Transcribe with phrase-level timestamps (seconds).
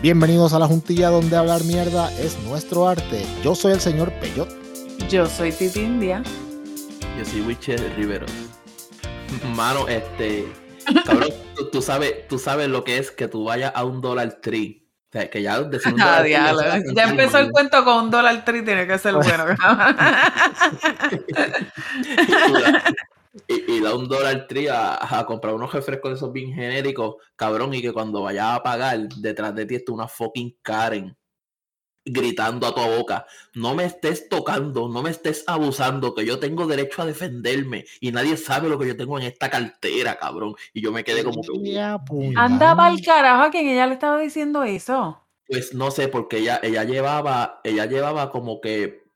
[0.00, 3.26] Bienvenidos a la juntilla donde hablar mierda es nuestro arte.
[3.42, 4.48] Yo soy el señor Peyot.
[5.08, 6.22] Yo soy Titi India.
[7.18, 8.30] Yo soy Wichel Riveros.
[9.56, 10.46] Mano, este.
[11.04, 14.38] Cabrón, tú, tú sabes, tú sabes lo que es que tú vayas a un Dollar
[14.40, 14.88] Tree.
[15.08, 16.32] O sea, que ya decir un Ah, Tree
[16.94, 19.46] ya empezó el cuento con un dólar tri, tiene que ser bueno.
[23.46, 27.16] y, y da un Dollar Tree a, a comprar unos refrescos de esos bien genéricos,
[27.36, 31.16] cabrón, y que cuando vayas a pagar, detrás de ti está una fucking Karen
[32.10, 36.66] gritando a tu boca, no me estés tocando, no me estés abusando, que yo tengo
[36.66, 40.54] derecho a defenderme y nadie sabe lo que yo tengo en esta cartera, cabrón.
[40.72, 41.78] Y yo me quedé como que.
[42.36, 45.22] Anda pa'l carajo a quien ella le estaba diciendo eso.
[45.46, 49.08] Pues no sé, porque ella, ella llevaba, ella llevaba como que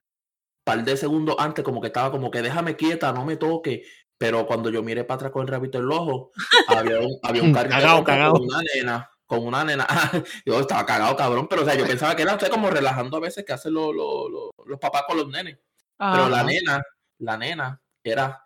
[0.64, 3.82] par de segundos antes, como que estaba como que déjame quieta, no me toque.
[4.23, 6.31] Pero cuando yo miré para atrás con el rabito en el ojo,
[6.69, 8.34] había un, había un carrito Cagao, con cagao.
[8.41, 9.84] una nena, con una nena.
[10.47, 13.20] yo estaba cagado, cabrón, pero o sea, yo pensaba que era usted como relajando a
[13.20, 15.59] veces que hacen los, los, los- los papás con los nenes.
[15.98, 16.83] Pero la nena,
[17.19, 18.43] la nena era,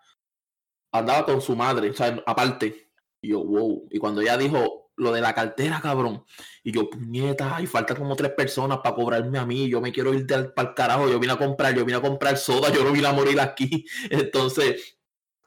[0.91, 2.89] andaba con su madre, o sea, aparte.
[3.21, 3.87] Y yo, wow.
[3.91, 6.23] Y cuando ella dijo lo de la cartera, cabrón,
[6.63, 10.11] y yo, puñeta, y faltan como tres personas para cobrarme a mí, yo me quiero
[10.13, 12.91] ir para el carajo, yo vine a comprar, yo vine a comprar soda, yo no
[12.91, 13.85] vine a morir aquí.
[14.09, 14.96] Entonces,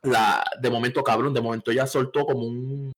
[0.03, 2.93] la, de momento, cabrón, de momento ella soltó como un,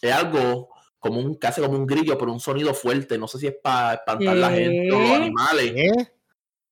[0.00, 3.46] es algo, como un, casi como un grillo, pero un sonido fuerte, no sé si
[3.46, 6.10] es para espantar a la gente o los animales.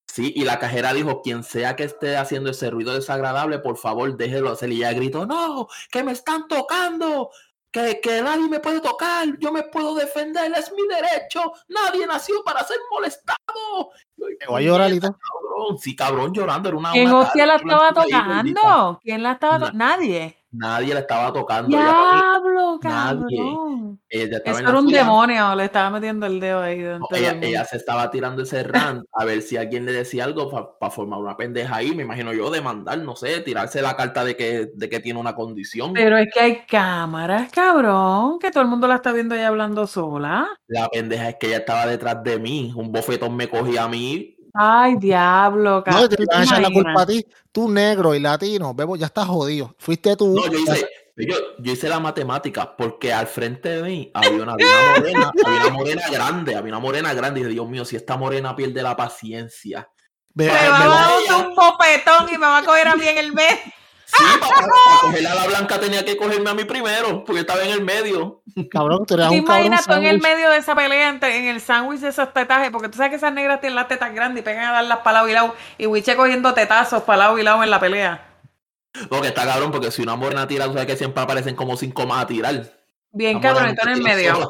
[0.06, 4.14] Sí, y la cajera dijo, quien sea que esté haciendo ese ruido desagradable, por favor,
[4.14, 4.70] déjelo hacer.
[4.70, 7.30] Y ella gritó, no, que me están tocando,
[7.70, 12.44] que, que nadie me puede tocar, yo me puedo defender, es mi derecho, nadie nació
[12.44, 13.92] para ser molestado.
[14.38, 14.92] Llegó a llorar.
[15.62, 16.92] Cabrón, sí, cabrón, llorando, era una...
[16.92, 19.00] ¿Quién una hostia la cara, estaba tocando?
[19.02, 19.78] ¿Quién la estaba tocando?
[19.78, 20.42] Nadie.
[20.52, 21.68] Nadie la estaba tocando.
[21.68, 23.38] Diablo, nadie.
[23.38, 24.00] cabrón.
[24.06, 27.78] ella estaba Eso era un demonio, le estaba metiendo el dedo ahí No, ella, se
[27.78, 31.76] estaba tirando ese rant a ver si alguien le decía algo para formar una pendeja
[31.76, 35.18] ahí, me imagino yo, demandar, no sé, tirarse la carta de que, de que tiene
[35.18, 35.94] una condición.
[35.94, 39.86] Pero es que hay cámaras, cabrón, que todo el mundo la está viendo ahí hablando
[39.86, 40.46] sola.
[40.66, 44.36] La pendeja es que ella estaba detrás de mí, un bofetón me cogía a mí.
[44.54, 46.08] Ay, diablo, No, cabrón.
[46.10, 47.26] te van a echar la culpa a ti.
[47.50, 49.74] Tú negro y latino, bebo, ya estás jodido.
[49.78, 50.34] Fuiste tú.
[50.34, 54.52] No, yo hice, yo, yo hice la matemática porque al frente de mí había una,
[54.52, 57.84] había una morena, había una morena grande, había una morena grande y dije, Dios mío,
[57.84, 59.88] si esta morena pierde la paciencia.
[60.34, 60.88] Me ve- va a
[61.28, 63.58] dar un bofetón y me va a coger a mí en el mes.
[64.14, 67.62] Sí, para, para cogerle a la blanca tenía que cogerme a mí primero, porque estaba
[67.62, 68.42] en el medio.
[68.70, 69.78] cabrón, tú eres ¿Te un cabrón.
[69.86, 72.70] tú en el medio de esa pelea entre- en el sándwich de esos tetajes?
[72.70, 75.14] Porque tú sabes que esas negras tienen las tetas grandes y pegan a darlas para
[75.18, 75.54] lado y lado.
[75.78, 78.28] Y Wiche cogiendo tetazos para lado y lado en la pelea.
[79.10, 81.76] No, que está cabrón, porque si una morena tira, tú sabes que siempre aparecen como
[81.78, 82.70] cinco más a tirar.
[83.12, 84.34] Bien cabrón, esto en el medio.
[84.34, 84.48] sola.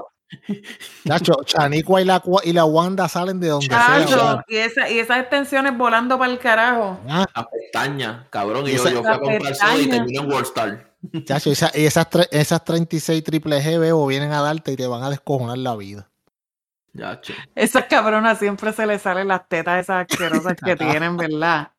[1.06, 3.68] Chacho, Chanicua y la, y la Wanda salen de donde.
[3.68, 6.98] Chacho, y, esa, y esas extensiones volando para el carajo.
[7.08, 8.66] Ah, Las pestañas, cabrón.
[8.66, 10.92] Y Y yo, esa- yo fui a comprar soda y terminé en Worldstar.
[11.24, 14.86] chacho, esa- y esas, tre- esas 36 triple G, bebo, vienen a darte y te
[14.86, 16.08] van a descojonar la vida.
[16.94, 17.34] Ya, che.
[17.54, 21.71] Esas cabronas siempre se les salen las tetas esas asquerosas que tienen, ¿verdad?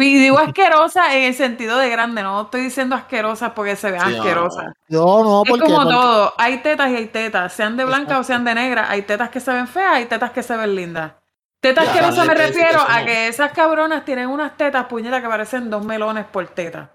[0.00, 4.06] Y digo asquerosa en el sentido de grande, no estoy diciendo asquerosas porque se vean
[4.08, 4.22] Sí, no.
[4.22, 4.66] asquerosas.
[4.88, 5.64] No, no, Es porque.
[5.64, 8.88] como porque- todo, hay tetas y hay tetas, sean de blanca o sean de negra,
[8.88, 11.12] hay tetas que se ven feas, hay tetas que se ven lindas.
[11.60, 15.68] Tetas Ya, asquerosas me refiero a que esas cabronas tienen unas tetas puñetas que parecen
[15.68, 16.92] dos melones por teta.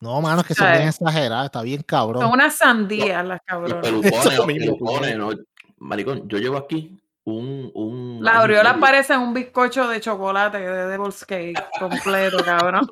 [0.00, 2.22] No, mano, es que son bien exageradas, está bien cabrón.
[2.22, 3.82] Son unas sandías las Los cabronas.
[3.82, 5.30] pelucones, pelucones, no.
[5.76, 7.70] Maricón, yo llevo aquí un.
[7.74, 8.80] un aureolas medio.
[8.80, 12.88] parecen un bizcocho de chocolate de Devil's Cake completo, cabrón.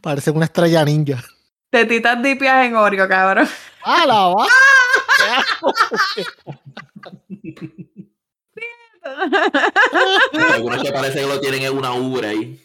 [0.00, 1.22] Parece una estrella ninja.
[1.70, 3.48] Tetitas dipias en Oreo, cabrón.
[3.84, 4.46] ¡Ah, la va!
[10.52, 12.60] Algunos que parece que lo tienen en una ubre ahí.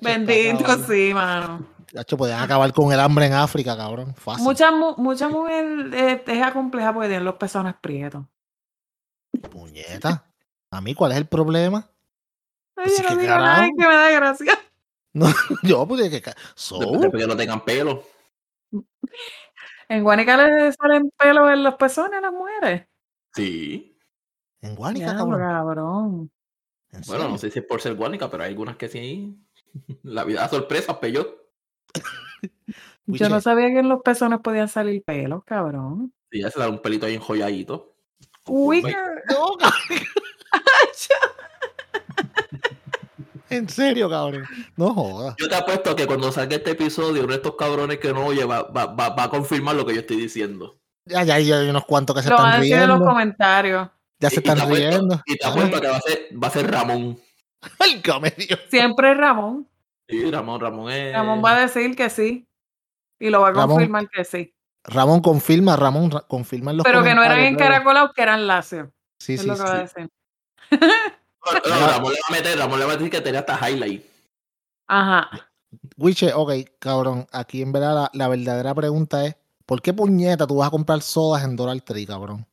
[0.00, 1.66] Bendito, sí, mano.
[1.94, 4.14] Chacho, podían acabar con el hambre en África, cabrón.
[4.14, 4.44] Fácil.
[4.44, 8.24] Muchas mu- mucha mujer eh, es compleja porque tienen los pezones prietos.
[9.50, 10.24] Puñeta.
[10.70, 11.90] A mí, ¿cuál es el problema?
[12.76, 13.62] Ay, Pues yo no digo nada, carajo.
[13.64, 14.58] es que me da gracia.
[15.62, 16.32] Yo, pues, que.
[16.54, 18.02] So, Después que no tengan pelo.
[19.88, 22.86] En Guanica le salen pelos en los pezones a las mujeres.
[23.34, 23.98] Sí.
[24.62, 25.40] en Guánica, Ya, cabrón.
[25.40, 26.30] cabrón.
[26.92, 29.38] ¿En Bueno, no sé si es por ser guánica, pero hay algunas que sí.
[30.02, 31.41] La vida da sorpresas, pello.
[33.06, 36.12] Yo no sabía que en los pezones podían salir pelos, cabrón.
[36.30, 37.94] Sí, ya se da un pelito ahí enjolladito.
[38.46, 39.56] Uy, no.
[43.50, 44.44] En serio, cabrón.
[44.76, 45.34] No jodas.
[45.38, 48.44] Yo te apuesto que cuando salga este episodio, uno de estos cabrones que no oye
[48.46, 50.78] va, va, va, va a confirmar lo que yo estoy diciendo.
[51.04, 53.06] Ya, ya, ya hay unos cuantos que se Lo van están decir en los riendo.
[53.12, 53.88] comentarios.
[54.20, 55.22] Ya se Y- y están apuesto- riendo.
[55.26, 57.18] Y te apuesto que va a ser, va a ser Ramón.
[57.78, 58.60] Válgame Dios.
[58.70, 59.68] Siempre es Ramón.
[60.12, 61.12] Sí, Ramón, Ramón es.
[61.12, 62.46] Ramón va a decir que sí.
[63.18, 63.68] Y lo va a Ramón.
[63.76, 64.54] confirmar que sí.
[64.84, 67.64] Ramón confirma, Ramón, ra- confirma en los Pero que no eran comentarios, luego.
[67.64, 68.88] encaracolados, que eran lacios.
[69.20, 69.64] Sí, Es sí, lo que sí.
[69.66, 70.10] va a decir.
[70.70, 73.68] No, no, Ramón le va a meter, Ramón le va a decir que tenía hasta
[73.70, 74.04] highlight.
[74.88, 75.30] Ajá.
[75.96, 77.26] Wiche, ok, cabrón.
[77.32, 79.36] Aquí en verdad la, la verdadera pregunta es:
[79.66, 82.46] ¿por qué puñeta tú vas a comprar sodas en Dollar Tree, cabrón?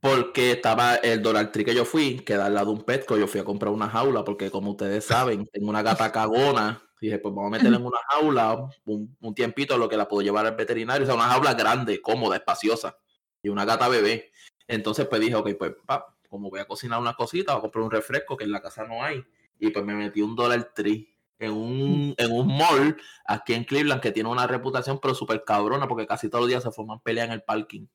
[0.00, 3.16] Porque estaba el Dollar Tree que yo fui, que da al lado de un Petco,
[3.16, 6.82] yo fui a comprar una jaula, porque como ustedes saben, tengo una gata cagona.
[7.00, 10.08] Y dije, pues vamos a meterla en una jaula un, un tiempito, lo que la
[10.08, 11.02] puedo llevar al veterinario.
[11.02, 12.96] O sea, una jaula grande, cómoda, espaciosa.
[13.42, 14.32] Y una gata bebé.
[14.66, 17.84] Entonces, pues dije, ok, pues, pa, como voy a cocinar una cosita, voy a comprar
[17.84, 19.24] un refresco que en la casa no hay.
[19.58, 21.08] Y pues me metí un Dollar Tree
[21.38, 22.96] en un, en un mall
[23.26, 26.62] aquí en Cleveland que tiene una reputación, pero súper cabrona, porque casi todos los días
[26.62, 27.86] se forman peleas en el parking.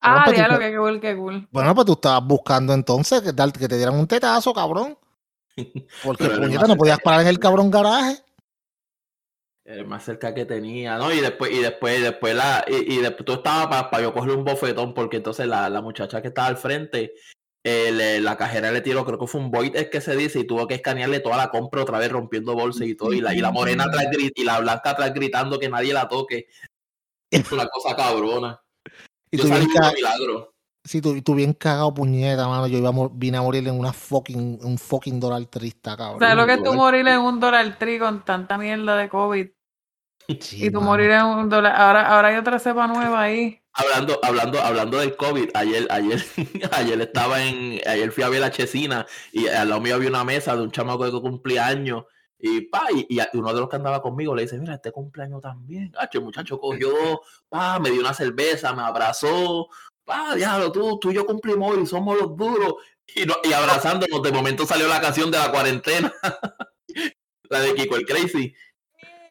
[0.00, 1.48] Ah, pues diablo, qué cool, qué cool.
[1.50, 4.96] Bueno, pues tú estabas buscando entonces que, dar- que te dieran un tetazo, cabrón.
[6.04, 8.16] Porque puñeta no podías parar en el cabrón garaje.
[9.64, 11.12] el más cerca que tenía, ¿no?
[11.12, 14.36] Y después, y después, y después la, y, y después tú estabas para yo cogerle
[14.36, 17.12] un bofetón, porque entonces la, la muchacha que estaba al frente,
[17.64, 20.38] eh, le- la cajera le tiró, creo que fue un void es que se dice,
[20.38, 23.34] y tuvo que escanearle toda la compra otra vez rompiendo bolsas y todo, y la,
[23.34, 26.46] y la morena atrás grit- y la blanca atrás gritando que nadie la toque.
[27.30, 28.62] Es una cosa cabrona.
[29.30, 30.54] Y Yo tú salí bien, milagro.
[30.84, 32.66] sí, tú, tú bien cagado, puñeta, mano.
[32.66, 36.20] Yo iba a mor- vine a morir en una fucking, un fucking Dollar Trista, cabrón.
[36.20, 39.08] ¿Sabes lo que es tú Dollar morir en un dólar tri con tanta mierda de
[39.08, 39.46] COVID?
[40.40, 40.90] Sí, Y tú mano.
[40.92, 41.74] morir en un dólar.
[41.76, 43.60] Ahora, ahora hay otra cepa nueva ahí.
[43.72, 46.22] Hablando, hablando, hablando del COVID, ayer, ayer,
[46.72, 50.24] ayer estaba en, ayer fui a ver a Chesina y al lado mío había una
[50.24, 52.04] mesa de un chamaco que cumplía años
[52.38, 55.40] y pa, y, y uno de los que andaba conmigo le dice, mira, este cumpleaños
[55.42, 55.92] también.
[55.98, 56.92] Ah, el muchacho cogió,
[57.48, 59.68] pa, me dio una cerveza, me abrazó,
[60.04, 62.74] pa, diablo, tú, tú y yo cumplimos hoy, somos los duros.
[63.14, 66.12] Y, no- y abrazándonos, de momento salió la canción de la cuarentena,
[67.50, 68.54] la de Kiko el Crazy.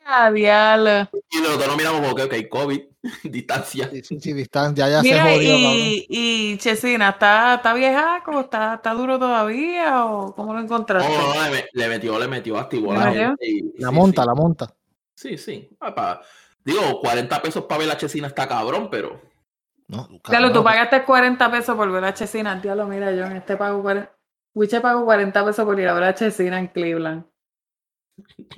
[0.06, 1.10] Ah, diablo.
[1.30, 2.82] Y los dos nos miramos como que, ok, COVID,
[3.24, 3.90] distancia.
[3.92, 8.40] Sí, sí, sí, distancia, ya, ya Mira, se jodió, y, y Chesina, ¿está, ¿está viejaco?
[8.42, 10.06] ¿Está, ¿Está duro todavía?
[10.06, 11.12] ¿O cómo lo encontraste?
[11.12, 13.46] no, no, le, me- le metió, le metió, activó ¿Le la gente.
[13.48, 14.28] y- La sí, monta, sí.
[14.28, 14.74] la monta.
[15.16, 15.70] Sí, sí.
[15.80, 16.22] Ah,
[16.64, 19.22] Digo, 40 pesos para ver la chesina está cabrón, pero.
[19.88, 22.56] No, cabrón, tú pagaste 40 pesos por ver a Chesina.
[22.56, 24.12] Diablo, mira, yo en este pago 40.
[24.54, 27.24] Wiche pagó 40 pesos por ir a ver a Chesina en Cleveland.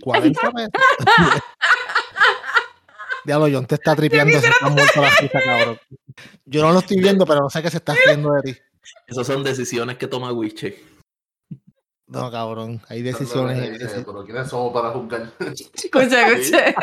[0.01, 0.71] 40 pesos.
[3.25, 5.79] Diablo, John te está tripeando, se está muerto la risa, cabrón.
[6.45, 8.59] Yo no lo estoy viendo, pero no sé qué se está haciendo de ti.
[9.07, 10.83] Esas son decisiones que toma Wiche.
[12.07, 13.77] No, cabrón, hay decisiones.
[14.05, 15.31] Pero ¿quiénes somos para juzgar?
[15.39, 16.73] Escucha, escucha.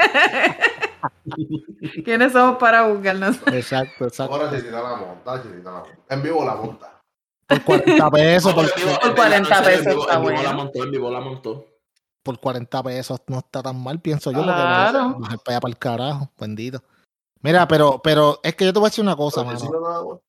[2.05, 3.37] ¿Quiénes somos para buscarnos?
[3.53, 4.35] Exacto, exacto.
[4.35, 5.99] Ahora necesita la monta, necesita la monta.
[6.11, 7.01] En vivo la monta.
[7.49, 10.15] Por 40 pesos, No, por, en vivo- por en 40 vivo- en pesos vivo- está
[10.15, 11.67] en vivo la montó, en vivo la montó.
[12.27, 15.13] Por 40 pesos no está tan mal, pienso yo, Claro.
[15.13, 16.83] porque bajar para allá para el carajo, bendito.
[17.41, 19.61] Mira, pero, pero es que yo te voy a decir una cosa, mano.
[19.61, 20.23] No.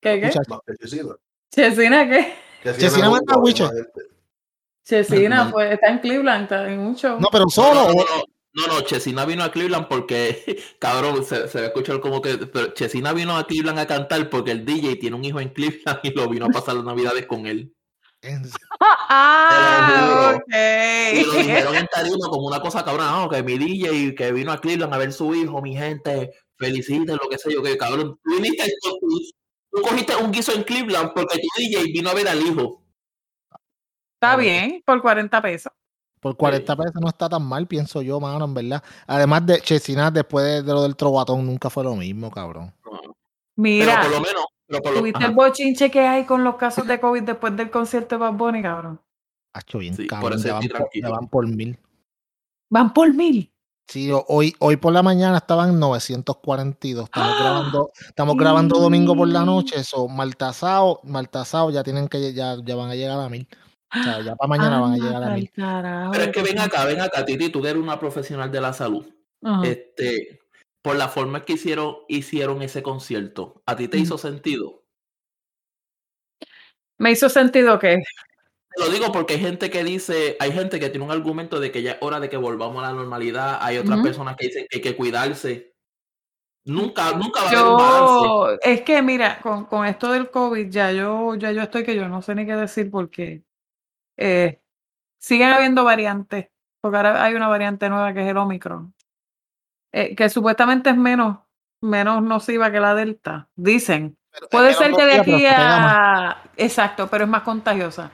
[0.00, 0.30] ¿Qué, qué?
[0.30, 1.16] Chesina.
[1.50, 2.34] ¿Chesina qué?
[2.78, 3.34] Chesina manda.
[4.84, 7.18] Chesina, pues está en Cleveland, está en un show.
[7.18, 7.88] No, pero solo.
[7.88, 11.98] no, no, no, no, Chesina vino a Cleveland porque, cabrón, se, se va a escuchar
[12.00, 12.36] como que.
[12.38, 15.98] Pero Chesina vino a Cleveland a cantar porque el DJ tiene un hijo en Cleveland
[16.04, 17.74] y lo vino a pasar las navidades con él.
[18.22, 18.42] En-
[18.80, 20.34] Ah,
[21.12, 21.38] Y lo ok.
[21.42, 24.92] dijeron en tarima como una cosa cabrón, no, que mi DJ que vino a Cleveland
[24.94, 28.72] a ver su hijo, mi gente, feliciten, lo que sé yo, que cabrón, tú viniste,
[28.82, 28.98] tú,
[29.70, 32.82] tú cogiste un guiso en Cleveland porque tu DJ vino a ver al hijo.
[34.14, 35.72] Está bien, por 40 pesos.
[36.20, 38.82] Por 40 pesos no está tan mal, pienso yo, mano, en verdad.
[39.08, 42.72] Además de Chesina, después de, de lo del trovatón, nunca fue lo mismo, cabrón.
[42.84, 43.14] Pero
[43.56, 46.86] Mira, por lo menos, pero por lo ¿tuviste el bochinche que hay con los casos
[46.86, 49.00] de COVID después del concierto de Bad Bunny, cabrón?
[49.52, 50.42] Hacho bien, Sí, por cabrón.
[50.42, 51.78] Ya van, por, van por mil.
[52.70, 53.52] Van por mil.
[53.88, 57.04] Sí, hoy, hoy por la mañana estaban 942.
[57.04, 59.80] Estamos grabando, estamos grabando domingo por la noche.
[59.80, 63.46] Eso, Maltasao, Maltasao ya tienen que ya, ya van a llegar a mil.
[63.94, 65.50] O sea, ya para mañana van a llegar a mil.
[65.50, 68.60] carajo, pero es que ven acá, ven acá, Titi, tú que eres una profesional de
[68.62, 69.04] la salud.
[69.42, 69.66] Ajá.
[69.66, 70.41] Este,
[70.82, 74.84] por la forma que hicieron, hicieron ese concierto, ¿a ti te hizo sentido?
[76.98, 78.02] Me hizo sentido que
[78.74, 81.70] Te lo digo porque hay gente que dice, hay gente que tiene un argumento de
[81.70, 84.66] que ya es hora de que volvamos a la normalidad, hay otras personas que dicen
[84.68, 85.72] que hay que cuidarse.
[86.64, 90.68] Nunca, nunca va a haber un yo, es que mira, con, con esto del COVID
[90.70, 93.42] ya yo, ya yo estoy que yo no sé ni qué decir porque
[94.16, 94.60] eh,
[95.18, 98.94] siguen habiendo variantes, porque ahora hay una variante nueva que es el Omicron,
[99.92, 101.38] eh, que supuestamente es menos
[101.82, 103.48] menos nociva que la delta.
[103.56, 104.16] Dicen.
[104.30, 106.42] Pero Puede ser que de aquí a...
[106.56, 108.10] Exacto, pero es más contagiosa.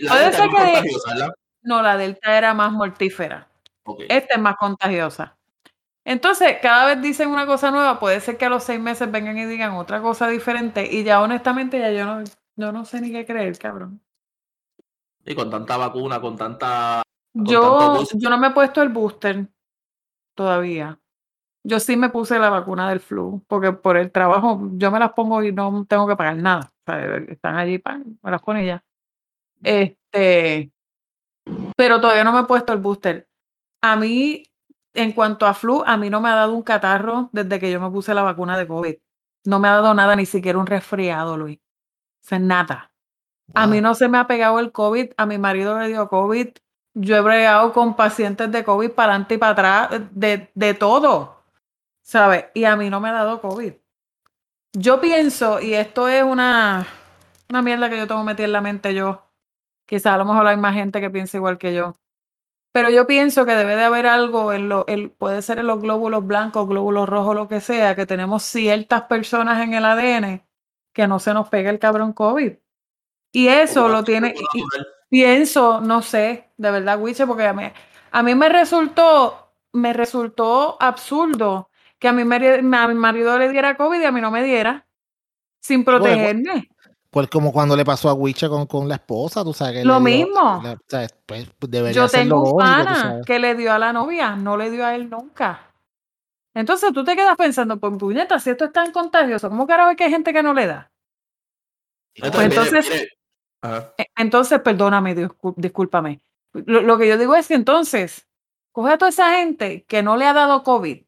[0.00, 1.34] La Puede ser que- ¿verdad?
[1.62, 3.48] No, la delta era más mortífera.
[4.08, 5.36] Esta es más contagiosa.
[6.04, 9.38] Entonces, cada vez dicen una cosa nueva, puede ser que a los seis meses vengan
[9.38, 12.24] y digan otra cosa diferente y ya honestamente ya yo no,
[12.56, 14.00] yo no sé ni qué creer, cabrón.
[15.24, 17.02] Y con tanta vacuna, con tanta.
[17.32, 19.46] Con Yo, yo no me he puesto el booster
[20.34, 20.98] todavía.
[21.64, 25.12] Yo sí me puse la vacuna del flu, porque por el trabajo yo me las
[25.12, 26.72] pongo y no tengo que pagar nada.
[26.86, 28.82] O sea, están allí, pan, me las pone ya.
[29.62, 30.72] Este,
[31.76, 33.28] pero todavía no me he puesto el booster.
[33.80, 34.44] A mí,
[34.94, 37.80] en cuanto a flu, a mí no me ha dado un catarro desde que yo
[37.80, 38.96] me puse la vacuna de COVID.
[39.44, 41.58] No me ha dado nada, ni siquiera un resfriado, Luis.
[41.58, 42.92] O sea, nada.
[43.54, 46.48] A mí no se me ha pegado el COVID, a mi marido le dio COVID.
[46.94, 51.41] Yo he bregado con pacientes de COVID para adelante y para atrás, de, de todo,
[52.02, 52.46] ¿sabes?
[52.54, 53.74] Y a mí no me ha dado COVID.
[54.74, 56.86] Yo pienso, y esto es una,
[57.50, 59.22] una mierda que yo tengo metida en la mente yo,
[59.86, 61.94] quizás a lo mejor hay más gente que piensa igual que yo,
[62.72, 65.80] pero yo pienso que debe de haber algo, en lo, el, puede ser en los
[65.82, 70.46] glóbulos blancos, glóbulos rojos, lo que sea, que tenemos ciertas personas en el ADN
[70.94, 72.54] que no se nos pega el cabrón COVID.
[73.32, 74.62] Y eso lo tiene, y-
[75.10, 77.64] pienso, no sé, de verdad, Wiche, porque a mí,
[78.10, 81.70] a mí me resultó, me resultó absurdo
[82.02, 84.42] que a mi, mari- a mi marido le diera COVID y a mí no me
[84.42, 84.84] diera,
[85.60, 86.68] sin Bueno, protegerme.
[87.10, 89.94] Pues como cuando le pasó a Wiche con, con la esposa, tú sabes que Lo
[89.94, 90.60] dio- mismo.
[90.64, 94.34] la- o sea, pues, debería Yo tengo un pana que le dio a la novia,
[94.34, 95.72] no le dio a él nunca.
[96.54, 99.96] Entonces tú te quedas pensando, pues puñeta, si esto es tan contagioso, ¿cómo carajo es
[99.96, 100.90] que hay gente que no le da?
[102.18, 103.08] Pues entonces- mire.
[103.96, 106.20] E- Entonces, perdóname, discú- discúlpame.
[106.52, 108.26] Lo, lo que yo digo es que entonces,
[108.72, 111.04] coge a toda esa gente que no le ha dado COVID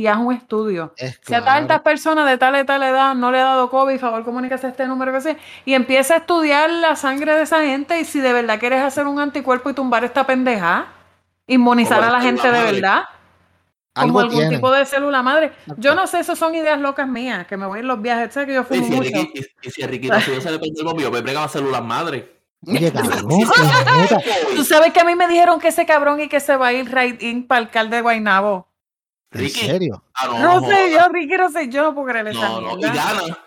[0.00, 0.92] y haz un estudio.
[0.96, 1.44] Es Si a claro.
[1.44, 4.70] tantas personas de tal y tal edad no le ha dado COVID, favor comunícase a
[4.70, 8.20] este número que sea, y empieza a estudiar la sangre de esa gente y si
[8.20, 10.88] de verdad quieres hacer un anticuerpo y tumbar esta pendeja,
[11.46, 13.04] inmunizar Como a la gente de verdad,
[13.94, 14.50] como algún tienen.
[14.50, 15.52] tipo de célula madre.
[15.76, 18.46] Yo no sé, eso son ideas locas mías, que me voy en los viajes, sé
[18.46, 19.02] que yo Y fumo si, mucho.
[19.02, 21.42] Ricky, y, y si a Riquito si yo se le prende el bombillo, me pega
[21.42, 22.40] las células madre.
[22.66, 23.28] Oye, cabrón.
[24.54, 26.72] Tú sabes que a mí me dijeron que ese cabrón y que se va a
[26.72, 28.68] ir right in para alcalde de Guaynabo.
[29.32, 30.02] ¿En serio?
[30.14, 30.88] Ah, no, No no, sé, joda.
[31.06, 32.94] yo, Ricky, no sé, yo no puedo creer esa No, no, y mierda.
[32.94, 33.38] gana.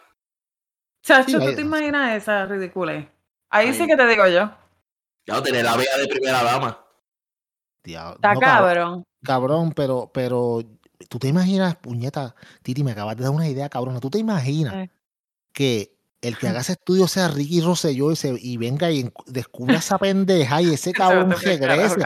[1.04, 3.08] Chacho, Sí, ¿tú te imaginas esa ridiculez?
[3.50, 3.74] Ahí Ay.
[3.74, 4.50] sí que te digo yo.
[5.26, 6.80] Ya no tener la vea de primera dama.
[7.84, 8.16] Diablo.
[8.16, 9.72] Está No, cabrón, cabrón.
[9.74, 10.62] pero, pero,
[11.10, 14.00] tú te imaginas, puñeta, Titi, me acabas de dar una idea, cabrona.
[14.00, 14.90] ¿Tú te imaginas Eh.
[15.52, 19.76] que el que haga ese estudio sea Ricky Rosselló y, se- y venga y descubra
[19.76, 20.94] esa pendeja y ese
[21.28, 21.98] cabrón regrese?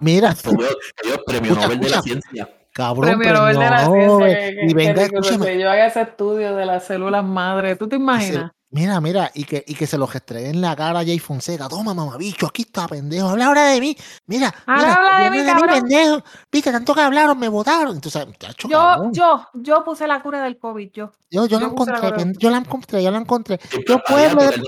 [0.00, 2.48] Mira, Yo premio Nobel de la ciencia.
[2.76, 4.26] Cabrón, Premio Nobel de la ciencia.
[4.26, 7.74] Que- y venga, que escúchame, yo haga ese estudio de las células madre.
[7.76, 8.50] ¿Tú te imaginas?
[8.68, 11.66] mira, mira, y que, y que se lo restregue en la cara a Jay Fonseca.
[11.68, 13.28] Toma, mamabicho, aquí está, pendejo.
[13.30, 13.96] Habla ahora de mí.
[14.26, 15.80] Mira, Ahora mira, habla de habla mí, mí, cabrón.
[15.80, 16.24] pendejo.
[16.52, 17.94] Viste, tanto que hablaron, me votaron.
[17.94, 19.12] Entonces, muchacho, Yo, cabrón.
[19.14, 21.12] yo, yo puse la cura del COVID, yo.
[21.30, 23.60] Yo, yo la yo la encontré, pen- yo la encontré, yo la encontré.
[23.88, 24.62] Yo pueblo de,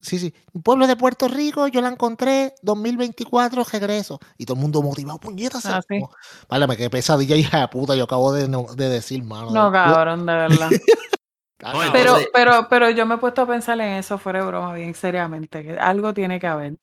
[0.00, 4.20] sí, sí, pueblo de Puerto Rico, yo la encontré, 2024, regreso.
[4.36, 5.66] Y todo el mundo motivado, puñetas.
[5.66, 6.00] Ah, sí.
[6.48, 8.48] Válame, qué pesadilla, hija de puta, yo acabo de,
[8.88, 9.50] decir, mano.
[9.50, 10.70] No, cabrón, de verdad.
[11.56, 11.92] cabrón.
[11.92, 14.94] Pero, pero, pero yo me he puesto a pensar en eso fuera de broma, bien
[14.94, 16.76] seriamente, que algo tiene que haber.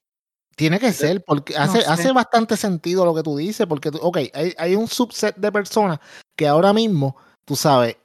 [0.56, 1.88] Tiene que ser, porque hace, sé.
[1.88, 5.52] hace bastante sentido lo que tú dices, porque, tú- ok, hay, hay un subset de
[5.52, 6.00] personas
[6.36, 7.98] que ahora mismo, tú sabes,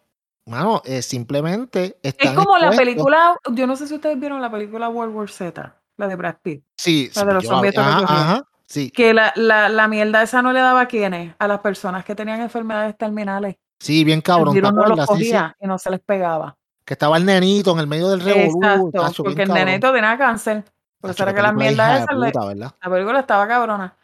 [0.51, 4.89] mano, eh, simplemente Es como la película, yo no sé si ustedes vieron la película
[4.89, 7.99] World War Z, la de Brad Pitt, Sí, la de los la- zombies que ajá,
[8.05, 11.61] ajá, sí, que la, la, la mierda esa no le daba a quiénes, a las
[11.61, 13.57] personas que tenían enfermedades terminales.
[13.79, 16.57] sí, bien El cabrón, ¿te virus no los cogía y no se les pegaba.
[16.85, 19.67] que estaba el nenito en el medio del revolú, Exacto, porque el cabrón.
[19.67, 20.65] nenito tenía cáncer.
[21.01, 22.75] Por eso era que película hija mierdas de le- puta, ¿verdad?
[22.83, 23.97] la película estaba cabrona.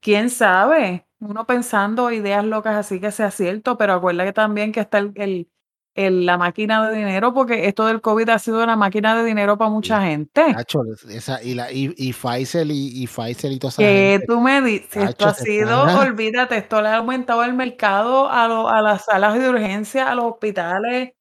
[0.00, 1.06] ¿Quién sabe?
[1.20, 5.48] Uno pensando ideas locas así que sea cierto, pero acuérdate también que está el, el-
[5.94, 9.58] el- la máquina de dinero, porque esto del COVID ha sido una máquina de dinero
[9.58, 10.54] para mucha gente.
[10.54, 14.26] Tacho, esa, y, la, y, y Pfizer y, y Pfizer y toda esa Que gente.
[14.26, 18.68] tú me dices, esto ha sido, olvídate, esto le ha aumentado el mercado a, lo-
[18.68, 21.12] a las salas de urgencia, a los hospitales,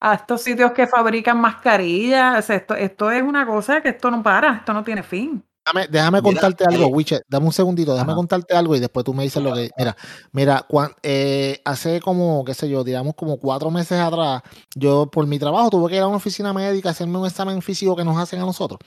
[0.00, 2.38] a estos sitios que fabrican mascarillas.
[2.38, 5.44] O sea, esto, esto es una cosa que esto no para, esto no tiene fin.
[5.66, 7.20] Déjame, déjame Mira, contarte algo, Wiche.
[7.28, 8.16] Dame un segundito, déjame Ajá.
[8.16, 9.70] contarte algo y después tú me dices lo que.
[9.76, 9.96] Mira,
[10.30, 14.42] mira, cuan- eh, hace como, qué sé yo, digamos como cuatro meses atrás,
[14.76, 17.60] yo por mi trabajo tuve que ir a una oficina médica a hacerme un examen
[17.62, 18.78] físico que nos hacen a nosotros.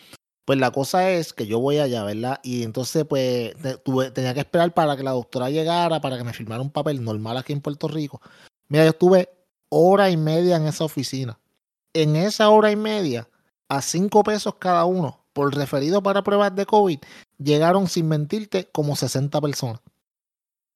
[0.46, 2.40] Pues la cosa es que yo voy allá, ¿verdad?
[2.44, 6.34] Y entonces, pues, tuve, tenía que esperar para que la doctora llegara, para que me
[6.34, 8.22] firmara un papel normal aquí en Puerto Rico.
[8.70, 9.30] Mira, yo estuve
[9.70, 11.38] hora y media en esa oficina.
[11.94, 13.28] En esa hora y media,
[13.68, 17.00] a cinco pesos cada uno por referido para pruebas de COVID,
[17.38, 19.80] llegaron sin mentirte como 60 personas.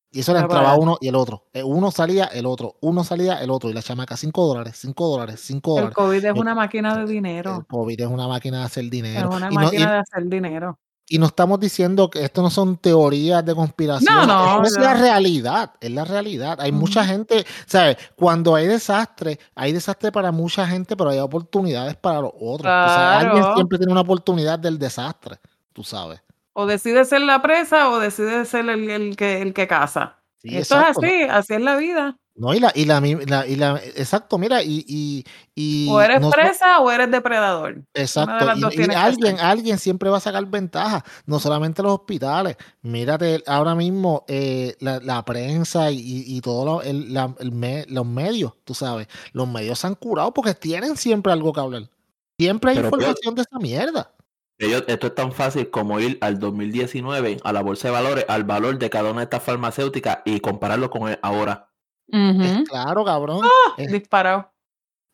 [0.10, 1.48] Y eso le Ah, entraba uno y el otro.
[1.53, 3.70] Eh, Uno salía el otro, uno salía el otro.
[3.70, 5.96] Y la chamaca, 5 dólares, 5 dólares, 5 El dólares.
[5.98, 7.65] COVID es una máquina de El dinero.
[7.67, 9.29] COVID es una máquina de hacer Es dinero.
[9.29, 10.79] una Y no, y- máquina de hacer dinero.
[11.07, 14.13] Y no estamos diciendo que esto no son teorías de conspiración.
[14.15, 14.83] No, no, esto es no.
[14.83, 16.60] la realidad, es la realidad.
[16.62, 17.10] Hay mucha Ujú.
[17.10, 17.98] gente, ¿sabes?
[18.15, 22.72] Cuando hay desastre, hay desastre para mucha gente, pero hay oportunidades para los otros.
[22.72, 23.55] O sea, alguien Claro.
[23.55, 25.38] siempre tiene una oportunidad del desastre,
[25.74, 26.22] tú sabes.
[26.53, 30.17] O decide ser la presa o decide ser el, el que, el que caza.
[30.38, 32.17] Sí, Esto exacto, es así, así es la vida.
[32.36, 35.24] No, y la, y la, la- y la- exacto, mira, y, y,
[35.54, 37.84] y O eres no presa o eres depredador.
[37.94, 42.58] Exacto, y, alguien, alguien siempre va a sacar ventaja, no solamente los hospitales.
[42.82, 47.86] Mírate, ahora mismo eh, la, la prensa y, y todo lo- el- la- el me-
[47.88, 51.84] los medios, tú sabes, los medios se han curado porque tienen siempre algo que hablar.
[52.40, 54.12] Siempre hay Pero, pero- información de esa mierda.
[54.58, 58.44] Ellos- esto es tan fácil como ir al 2019 a la bolsa de valores, al
[58.44, 61.70] valor de cada una de estas farmacéuticas y compararlo con el ahora.
[62.62, 63.41] Es claro, cabrón.
[63.77, 64.51] es, Disparado.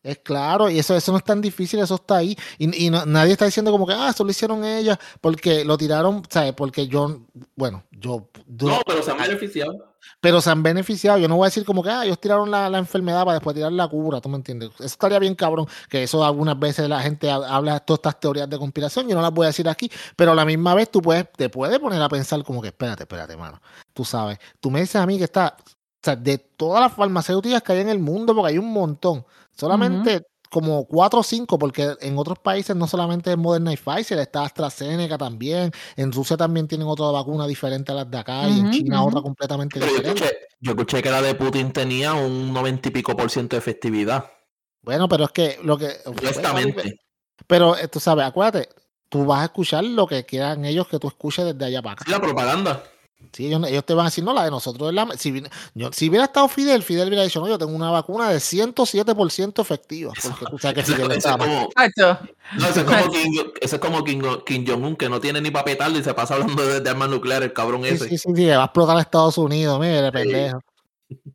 [0.02, 2.36] es claro, y eso, eso no es tan difícil, eso está ahí.
[2.58, 5.76] Y, y no- nadie está diciendo como que, ah, eso lo hicieron ellas porque lo
[5.78, 6.52] tiraron, ¿sabes?
[6.54, 7.20] Porque yo,
[7.56, 8.28] bueno, yo...
[8.46, 9.94] yo- No, pero se han beneficiado.
[10.22, 11.18] pero se han beneficiado.
[11.18, 13.54] Yo no voy a decir como que ah, ellos tiraron la, la enfermedad para después
[13.54, 14.70] tirar la cura, ¿tú me entiendes?
[14.76, 18.18] Eso estaría bien cabrón, que eso algunas veces la gente ha- habla de todas estas
[18.20, 20.90] teorías de conspiración, yo no las voy a decir aquí, pero a la misma vez
[20.90, 23.60] tú puedes, te puedes poner a pensar como que espérate, espérate, mano,
[23.92, 25.54] tú sabes, tú me dices a mí que está,
[26.00, 29.24] o sea, de todas las farmacéuticas que hay en el mundo, porque hay un montón,
[29.54, 34.18] solamente como cuatro o cinco, porque en otros países no solamente es Moderna y Pfizer,
[34.18, 38.60] está AstraZeneca también, en Rusia también tienen otra vacuna diferente a las de acá, y
[38.60, 40.24] en China otra completamente Pero yo diferente.
[40.24, 43.58] escuché, yo escuché que la de Putin tenía un 90 y pico por ciento de
[43.58, 44.24] efectividad.
[44.82, 45.98] Bueno, pero es que lo que.
[46.06, 46.98] Honestamente.
[47.46, 48.70] Pero eh, tú sabes, acuérdate,
[49.08, 52.04] tú vas a escuchar lo que quieran ellos que tú escuches desde allá para acá.
[52.06, 52.82] Sí, la propaganda.
[53.32, 55.06] Sí, ellos, ellos te van a decir, no, la de nosotros es la.
[55.16, 55.42] Si,
[55.74, 59.62] yo- si hubiera estado Fidel, Fidel hubiera dicho, no, yo tengo una vacuna de 107%
[59.62, 60.12] efectiva.
[60.20, 61.44] Porque tú sabes que Fidel ese es estaba.
[61.46, 61.68] como,
[62.58, 65.64] no, ese es como Kim, es como Kim, Kim Jong-un, que no tiene ni para
[65.64, 68.08] petarlo y se pasa hablando de, de armas nucleares, el cabrón Sí, ese.
[68.08, 70.60] sí, sí, sí, va a explotar a Estados Unidos, mire, pendejo.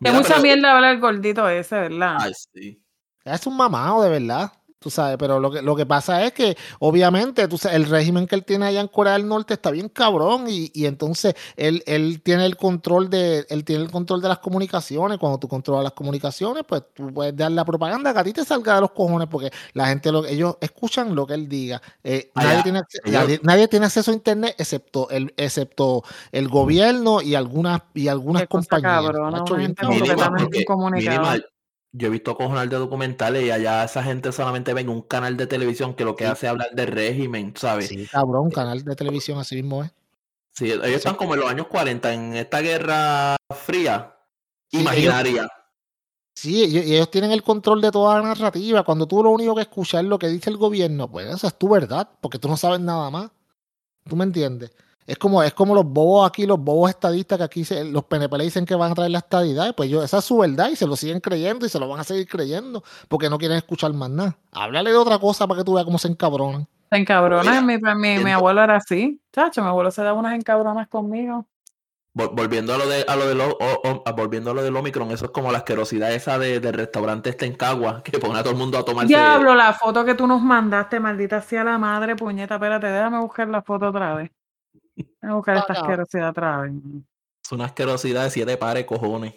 [0.00, 2.16] Es mucha mierda hablar el gordito ese, ¿verdad?
[2.20, 2.82] Ay, sí.
[3.24, 4.50] Es un mamado, de verdad.
[4.80, 8.28] Tú sabes, pero lo que, lo que pasa es que, obviamente, tú sabes, el régimen
[8.28, 10.44] que él tiene allá en Corea del Norte está bien cabrón.
[10.48, 14.38] Y, y entonces él, él tiene el control de, él tiene el control de las
[14.38, 15.18] comunicaciones.
[15.18, 18.44] Cuando tú controlas las comunicaciones, pues tú puedes dar la propaganda que a ti te
[18.44, 21.82] salga de los cojones, porque la gente lo, ellos escuchan lo que él diga.
[22.04, 26.04] Eh, Allá, nadie, tiene, acce- ellos- nadie, nadie tiene acceso a internet excepto el, excepto
[26.30, 28.92] el gobierno y algunas, y algunas compañías.
[29.56, 30.34] bien cabrón.
[30.44, 31.18] Porque- incomunicada.
[31.98, 35.46] Yo he visto cojonar de documentales y allá esa gente solamente ven un canal de
[35.46, 36.30] televisión que lo que Sí.
[36.30, 37.88] hace es hablar de régimen, ¿sabes?
[37.88, 39.90] Sí, cabrón, canal de televisión así mismo es.
[40.52, 44.14] Sí, ellos están como en los años 40, en esta guerra fría,
[44.70, 45.48] Sí, imaginaria.
[46.34, 48.84] Sí, ellos, y ellos tienen el control de toda la narrativa.
[48.84, 51.58] Cuando tú lo único que escuchas es lo que dice el gobierno, pues esa es
[51.58, 53.30] tu verdad, porque tú no sabes nada más.
[54.08, 54.70] ¿Tú me entiendes?
[55.08, 58.36] Es como, es como los bobos aquí, los bobos estadistas que aquí se- los PNP
[58.36, 60.68] le dicen que van a traer la estadidad, y pues yo, esa es su verdad
[60.70, 63.56] y se lo siguen creyendo y se lo van a seguir creyendo porque no quieren
[63.56, 64.36] escuchar más nada.
[64.52, 66.68] Háblale de otra cosa para que tú veas cómo se encabronan.
[66.92, 67.64] Se encabronan.
[67.66, 69.18] Mira, Mi, mi, mi abuelo era así.
[69.32, 71.46] Chacho, mi abuelo se daba unas encabronas conmigo.
[72.14, 74.62] Vol- Volviendo a lo de a lo de lo, o- o- a- volviendo a lo
[74.62, 78.18] del Omicron, eso es como la asquerosidad esa de, del restaurante este en Cagua, que
[78.18, 79.08] pone a todo el mundo a tomarse.
[79.08, 82.56] Diablo, la foto que tú nos mandaste, maldita sea la madre, puñeta.
[82.56, 84.30] Espérate, déjame buscar la foto otra vez.
[85.22, 86.72] Buscar esta asquerosidad otra vez.
[87.44, 89.34] Es una asquerosidad de siete pares, cojones.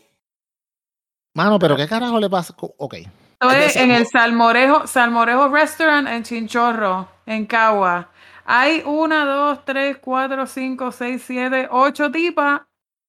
[1.34, 2.54] Mano, pero ¿qué carajo le pasa?
[2.58, 2.94] Ok.
[2.96, 8.10] Esto Es de es en el Salmo- Salmorejo, Salmorejo Restaurant en Chinchorro, en Cagua.
[8.46, 12.62] Hay una, dos, tres, cuatro, cinco, seis, siete, ocho tipas,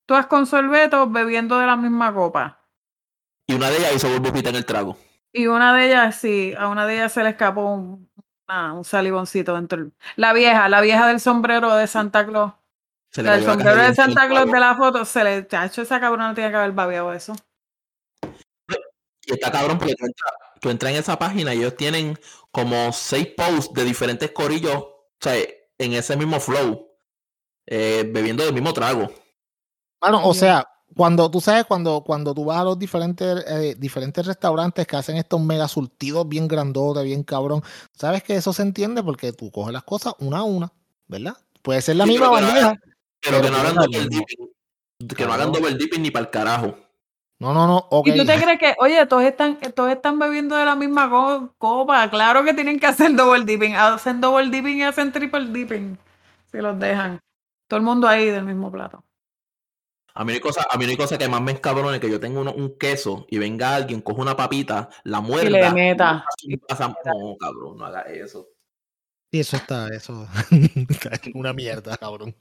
[0.06, 2.60] todas con sorbetos bebiendo de la misma copa.
[3.48, 4.96] Y una de ellas hizo burbujita en el trago.
[5.32, 8.08] Y una de ellas, sí, a una de ellas se le escapó un,
[8.54, 9.78] ah, un salivoncito dentro.
[9.78, 12.52] del- La vieja, la vieja del sombrero de Santa Claus.
[13.10, 16.28] Se le la sombrero de Santa Claus de la foto, se le, chacho, esa cabrona
[16.28, 17.34] no tiene que haber babeado eso.
[19.24, 22.18] Y está cabrón porque tú entras, tú entras en esa página y ellos tienen
[22.50, 26.88] como seis posts de diferentes corillos, o sea, en ese mismo flow,
[27.66, 29.12] eh, bebiendo del mismo trago.
[30.00, 34.26] Mano, o sea, cuando tú sabes, cuando, cuando tú vas a los diferentes, eh, diferentes
[34.26, 37.62] restaurantes que hacen estos mega surtidos bien grandotes, bien cabrón,
[37.94, 40.72] sabes que eso se entiende porque tú coges las cosas una a una,
[41.06, 41.36] ¿verdad?
[41.62, 42.74] Puede ser la Sí, misma bandeja.
[43.20, 44.48] Pero que no hagan double dipping.
[45.16, 46.76] Que no hagan double dipping ni para el carajo.
[47.38, 47.88] No, no, no.
[48.04, 51.52] ¿Y tú te crees que, oye, todos están, todos están bebiendo de la misma co-
[51.58, 52.08] copa?
[52.08, 53.74] Claro que tienen que hacer double dipping.
[53.74, 55.98] Hacen double dipping y hacen triple dipping.
[56.50, 57.18] Si los dejan.
[57.66, 59.02] Todo el mundo ahí del mismo plato.
[60.14, 62.10] A mí no hay cosa, a mí no hay cosa que más me encabrone que
[62.10, 65.48] yo tengo uno- un queso y venga alguien, coge una papita, la muerda.
[65.48, 66.24] Y le meta.
[66.42, 68.48] y pasa- No, cabrón, no haga eso.
[69.30, 70.26] Sí, eso está, eso.
[71.34, 72.34] una mierda, cabrón.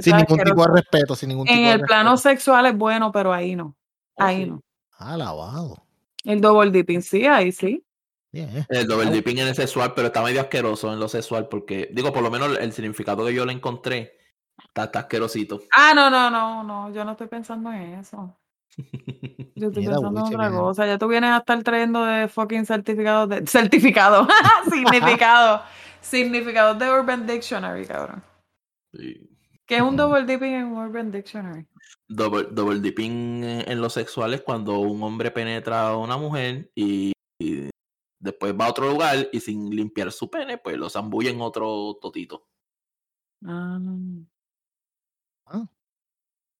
[0.00, 3.10] Sin ningún tipo de respeto, sin ningún tipo En de el plano sexual es bueno,
[3.12, 3.74] pero ahí no.
[4.16, 4.50] Oh, Ahí sí.
[4.50, 4.62] no.
[4.98, 5.82] Alabado.
[6.24, 7.84] El double dipping, sí, ahí sí.
[8.32, 8.66] Bien.
[8.68, 12.12] El double dipping en el sexual, pero está medio asqueroso en lo sexual porque, digo,
[12.12, 14.16] por lo menos el, el significado que yo le encontré
[14.62, 15.60] está, está asquerosito.
[15.72, 16.92] Ah, no, no, no, no.
[16.92, 18.36] Yo no estoy pensando en eso.
[19.56, 20.86] Yo estoy Mira, pensando en otra cosa.
[20.86, 23.46] Ya tú vienes a estar trayendo de fucking certificados de.
[23.46, 24.26] Certificado.
[24.70, 25.62] Significado.
[26.00, 28.22] Significados de Urban Dictionary, cabrón.
[28.92, 29.30] Sí.
[29.66, 31.66] ¿Qué es un double dipping en Urban Dictionary?
[32.06, 36.70] Double, double dipping en, en lo sexual es cuando un hombre penetra a una mujer
[36.74, 37.70] y, y
[38.18, 41.96] después va a otro lugar y sin limpiar su pene, pues lo zambulla en otro
[42.00, 42.46] totito.
[43.46, 43.78] Ah.
[45.46, 45.66] Ah.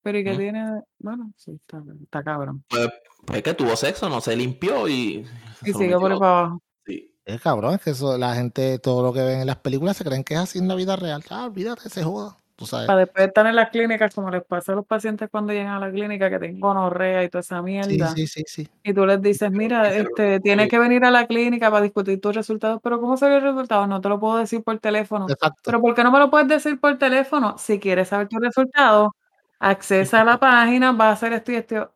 [0.02, 0.38] Pero ¿y qué ¿Mm?
[0.38, 0.82] tiene?
[0.98, 2.64] Bueno, sí, está, está cabrón.
[2.68, 2.88] Pues,
[3.26, 5.26] pues que tuvo sexo, no se limpió y.
[5.64, 6.62] Y sigue por ahí para abajo.
[6.84, 7.14] Sí.
[7.24, 10.04] Es cabrón, es que eso, la gente, todo lo que ven en las películas se
[10.04, 11.24] creen que es así en la vida real.
[11.30, 12.36] Ah, olvídate, se joda.
[12.56, 12.86] Tú sabes.
[12.86, 15.80] Para después estar en las clínicas, como les pasa a los pacientes cuando llegan a
[15.80, 18.08] la clínica que tienen gonorrea y toda esa mierda.
[18.14, 18.68] sí, sí, sí.
[18.82, 22.34] Y tú les dices, mira, este, tienes que venir a la clínica para discutir tus
[22.34, 23.86] resultados, pero ¿cómo salió el resultado?
[23.88, 25.26] No te lo puedo decir por teléfono.
[25.28, 25.62] Exacto.
[25.64, 27.56] Pero ¿por qué no me lo puedes decir por teléfono?
[27.58, 29.10] Si quieres saber tus resultados,
[29.58, 31.92] accesa a la página, va a hacer esto y esto.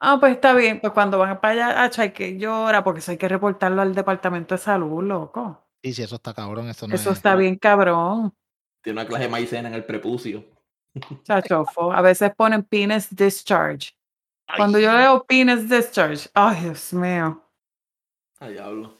[0.00, 0.80] Ah, pues está bien.
[0.80, 3.94] Pues cuando van para allá, acha, hay que llora, porque eso hay que reportarlo al
[3.94, 5.64] departamento de salud, loco.
[5.82, 6.68] Sí, sí, eso está cabrón.
[6.68, 7.16] Eso no Eso es.
[7.16, 8.32] está bien cabrón.
[8.88, 10.42] Tiene una clase de maicena en el prepucio.
[11.22, 11.92] Chachofo.
[11.92, 13.92] A veces ponen penis discharge.
[14.56, 17.42] Cuando yo leo penis discharge, ay, Dios mío.
[18.40, 18.96] Ay, diablo.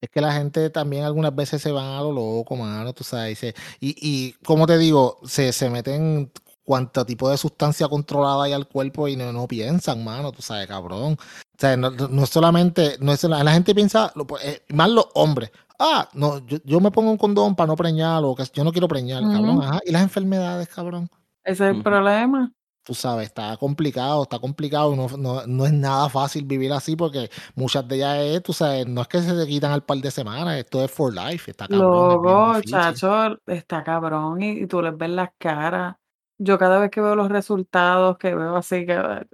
[0.00, 3.32] Es que la gente también algunas veces se van a lo loco, mano, tú sabes.
[3.32, 6.32] y se- Y, y como te digo, se, se meten
[6.68, 10.66] cuánto tipo de sustancia controlada hay al cuerpo y no, no piensan, mano, tú sabes,
[10.66, 11.14] cabrón.
[11.14, 14.62] O sea, no, no es solamente, no es la, la gente piensa, lo- pues, eh,
[14.74, 15.50] más los hombres.
[15.78, 18.70] Ah, no, yo, yo me pongo un condón para no preñar o que yo no
[18.72, 19.56] quiero preñar, cabrón.
[19.56, 19.62] Ujú.
[19.62, 19.80] Ajá.
[19.86, 21.08] Y las enfermedades, cabrón.
[21.42, 21.84] Ese es el Ujú.
[21.84, 22.52] problema.
[22.84, 24.94] Tú sabes, está complicado, está complicado.
[24.94, 28.86] No, no, no es nada fácil vivir así porque muchas de ellas es, tú sabes,
[28.86, 31.66] no es que se te quitan al par de semanas, esto es for life, está
[31.66, 31.86] cabrón.
[32.10, 32.72] es Loco, difícil.
[32.72, 35.96] chacho, está cabrón y, y tú les ves las caras.
[36.40, 39.26] Yo cada vez que veo los resultados, que veo así que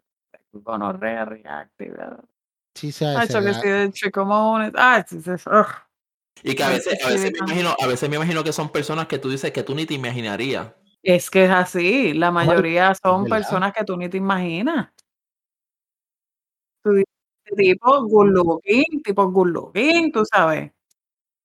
[0.53, 1.99] gonorrea reactive,
[2.75, 3.93] Sí, se, chacho, que si de
[4.77, 5.33] ay, sí, sí.
[6.43, 9.07] Y que a veces, a veces me imagino, a veces me imagino que son personas
[9.07, 10.73] que tú dices que tú ni te imaginarías.
[11.03, 14.89] Es que es así, la mayoría son personas que tú ni te imaginas.
[16.85, 17.07] Tú dices,
[17.47, 20.71] "Este tipo good looking, tipo good looking, tú sabes,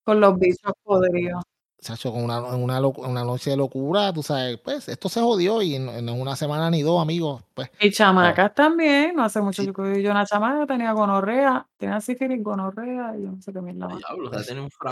[0.04, 1.42] con los bichos podridos.
[1.80, 5.78] Chacho, con una, una, una noche de locura, tú sabes, pues esto se jodió y
[5.78, 7.42] no, no es una semana ni dos, amigos.
[7.54, 9.68] Pues Y chamacas también, no hace mucho Sí.
[9.68, 13.62] yo que yo una chamaca tenía gonorrea, tenía sífilis, gonorrea, y yo no sé qué
[13.62, 13.88] mierda.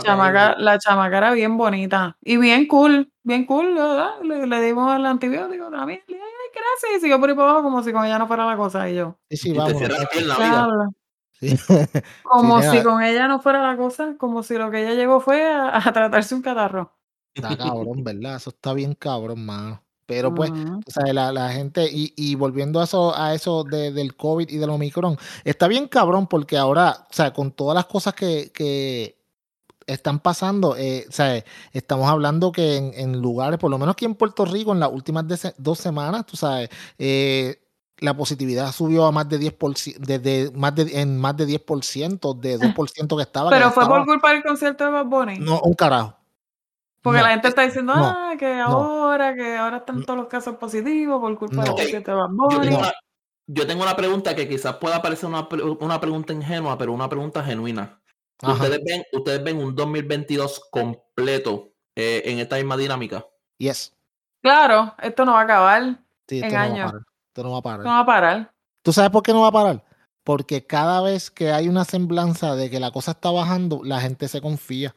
[0.03, 4.21] Chamaca, la chamaca era bien bonita y bien cool, bien cool, ¿verdad?
[4.23, 7.51] Le, le dimos el antibiótico también, le dije, ay, gracias, y siguió por ahí para
[7.51, 9.59] abajo como si con ella no fuera la cosa, y yo, sí, sí, Y te
[9.59, 10.89] vamos.
[12.23, 12.83] como Sí, si nada.
[12.83, 15.93] con ella no fuera la cosa, como si lo que ella llegó fue a, a
[15.93, 16.91] tratarse un catarro.
[17.33, 18.35] Está cabrón, ¿verdad?
[18.35, 19.81] Eso está bien cabrón, mano.
[20.05, 20.79] Pero pues, Ujú.
[20.85, 24.49] o sea, la, la gente, y, y volviendo a eso, a eso de- del COVID
[24.49, 28.51] y del Omicron, está bien cabrón porque ahora, o sea, con todas las cosas que,
[28.51, 29.19] que
[29.85, 34.05] están pasando, eh, o sea, estamos hablando que en, en lugares, por lo menos aquí
[34.05, 37.61] en Puerto Rico, en las últimas de- dos semanas, tú sabes, eh,
[38.01, 42.57] la positividad subió a más de 10%, desde más de, en más de 10%, de
[42.59, 43.49] 2% que estaba.
[43.49, 45.39] Pero fue estaba- por culpa del concierto de Bad Bunny.
[45.39, 46.15] No, un carajo.
[47.01, 48.63] Porque No, la gente está diciendo, no, ah, que no.
[48.65, 51.63] ahora, que ahora están todos los casos positivos por culpa No.
[51.63, 52.59] del concierto de Bad Yo Bunny.
[52.61, 52.79] tengo, No.
[52.79, 52.93] una,
[53.47, 55.47] yo tengo una pregunta que quizás pueda parecer una,
[55.79, 58.01] una pregunta ingenua, pero una pregunta genuina.
[58.41, 58.53] Ajá.
[58.53, 63.25] ¿Ustedes ven, ¿Ustedes ven un 2022 completo eh, en esta misma dinámica?
[63.57, 63.93] Yes.
[64.41, 66.93] Claro, esto no va a acabar, Sí, En años.
[67.29, 67.85] Esto no va a parar.
[67.85, 68.51] no va a parar.
[68.83, 69.83] ¿Tú sabes por qué no va a parar?
[70.23, 74.27] Porque cada vez que hay una semblanza de que la cosa está bajando, la gente
[74.27, 74.93] se confía.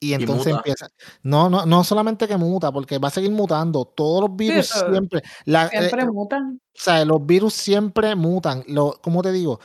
[0.00, 0.58] Y entonces muta.
[0.58, 0.88] empieza.
[1.22, 3.84] No, no, no solamente que muta, porque va a seguir mutando.
[3.84, 5.22] Todos los virus siempre.
[5.44, 6.60] la- Siempre eh, mutan.
[6.64, 8.62] o sea, los virus siempre mutan.
[8.68, 9.58] Lo, ¿Cómo te digo?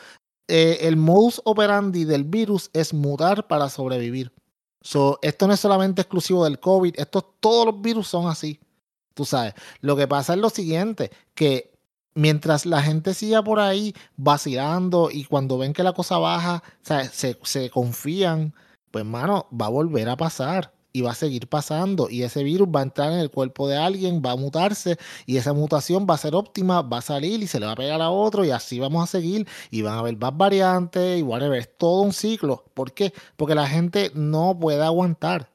[0.47, 4.33] Eh, el modus operandi del virus es mutar para sobrevivir.
[4.81, 8.59] So, esto no es solamente exclusivo del COVID, esto, todos los virus son así.
[9.13, 9.53] Tú sabes.
[9.81, 11.72] Lo que pasa es lo siguiente, que
[12.15, 16.85] mientras la gente siga por ahí vacilando y cuando ven que la cosa baja, o
[16.85, 18.53] sea, se, se confían,
[18.91, 22.67] pues mano, va a volver a pasar y va a seguir pasando y ese virus
[22.67, 26.13] va a entrar en el cuerpo de alguien, va a mutarse y esa mutación va
[26.13, 28.51] a ser óptima, va a salir y se le va a pegar a otro y
[28.51, 32.13] así vamos a seguir y van a haber más variantes y whatever, es todo un
[32.13, 32.63] ciclo.
[32.75, 33.11] ¿Por qué?
[33.35, 35.49] Porque la gente no puede aguantar.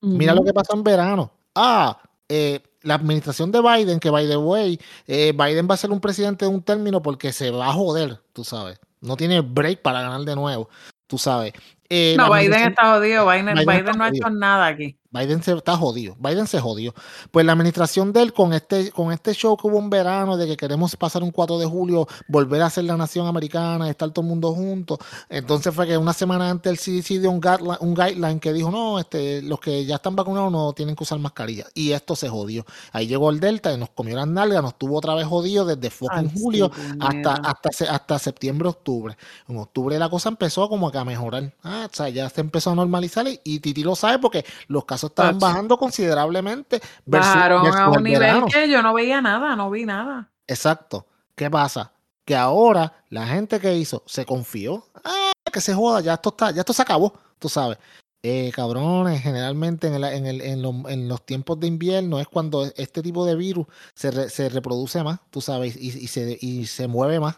[0.00, 1.32] Mira lo que pasó en verano.
[1.54, 1.98] Ah,
[2.28, 6.00] eh, la administración de Biden, que by the way, eh, Biden va a ser un
[6.00, 8.78] presidente de un término porque se va a joder, tú sabes.
[9.00, 10.68] No tiene break para ganar de nuevo,
[11.06, 11.52] tú sabes.
[11.88, 13.26] Eh, no, Biden está jodido.
[13.26, 14.96] Biden, Biden, no ha hecho nada aquí.
[15.14, 16.16] Biden se está jodido.
[16.18, 16.92] Biden se jodió.
[17.30, 20.48] Pues la administración de él, con este, con este show que hubo en verano, de
[20.48, 24.24] que queremos pasar un 4 de julio, volver a ser la nación americana, estar todo
[24.24, 24.98] el mundo juntos.
[25.28, 28.72] Entonces fue que una semana antes el CDC dio un guideline, un guideline que dijo:
[28.72, 31.66] no, este, los que ya están vacunados no tienen que usar mascarilla.
[31.74, 32.66] Y esto se jodió.
[32.90, 35.90] Ahí llegó el Delta y nos comió las nalgas, nos tuvo otra vez jodido desde
[35.90, 39.16] fucking julio hasta, hasta, hasta septiembre, octubre.
[39.46, 41.52] En octubre la cosa empezó como que a mejorar.
[41.62, 45.10] Ah, o sea, ya se empezó a normalizar y, Titi lo sabe porque los casos
[45.10, 46.80] estaban bajando considerablemente.
[47.04, 50.30] Bajaron a un nivel que yo no veía nada, no vi nada.
[50.46, 51.06] Exacto.
[51.34, 51.92] ¿Qué pasa?
[52.24, 54.86] Que ahora la gente que hizo se confió.
[55.04, 57.78] Ah, que se joda, ya esto está, ya esto se acabó, tú sabes.
[58.26, 63.36] Eh, cabrones, generalmente en, el, en, los tiempos de invierno es cuando este tipo de
[63.36, 67.36] virus se, se reproduce más, tú sabes, y, y, se, y se mueve más.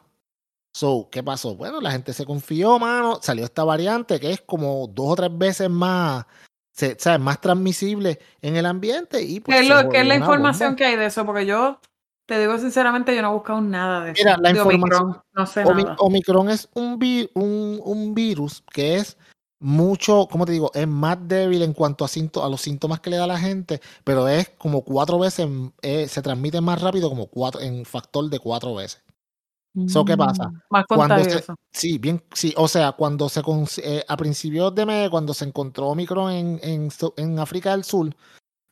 [0.77, 1.57] So, ¿qué pasó?
[1.57, 3.19] Bueno, la gente se confió, mano.
[3.23, 6.27] Salió esta variante que es como dos o tres veces más
[6.71, 7.19] se, ¿sabes?
[7.19, 9.23] más transmisible en el ambiente.
[9.23, 11.25] Y pues, ¿Qué es, lo, ¿qué es la información que hay de eso?
[11.25, 11.81] Porque yo
[12.27, 14.23] te digo sinceramente, yo no he buscado nada de eso.
[14.23, 15.03] Mira, la información.
[15.03, 15.97] Omicron, no sé nada.
[15.99, 16.99] Omicron es un,
[17.33, 19.17] un, un, virus que es
[19.59, 20.71] mucho, ¿cómo te digo?
[20.75, 23.81] Es más débil en cuanto a, a los síntomas que le da a la gente,
[24.05, 25.49] pero es como cuatro veces,
[25.81, 29.06] eh, se transmite más rápido, como cuatro, en factor de cuatro veces.
[30.05, 30.49] ¿Qué pasa?
[30.49, 31.55] Mm, más contagioso.
[31.73, 33.43] sí, bien, sí, o sea, cuando se
[33.83, 38.15] eh, a principios de mes, cuando se encontró Omicron en, en, en, África del Sur,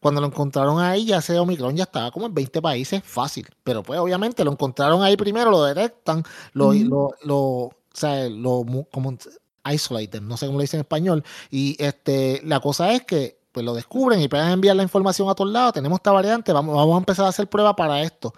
[0.00, 3.48] cuando lo encontraron ahí, ya ese Omicron ya estaba como en 20 países, fácil.
[3.62, 8.64] Pero pues obviamente lo encontraron ahí primero, lo detectan, lo, lo, lo, o sea, lo
[8.92, 9.16] como
[9.72, 11.24] isolated, no sé cómo lo dicen en español.
[11.50, 15.34] Y este, la cosa es que pues lo descubren y pueden enviar la información a
[15.34, 15.74] todos lados.
[15.74, 18.34] Tenemos esta variante, vamos, vamos a empezar a hacer pruebas para esto.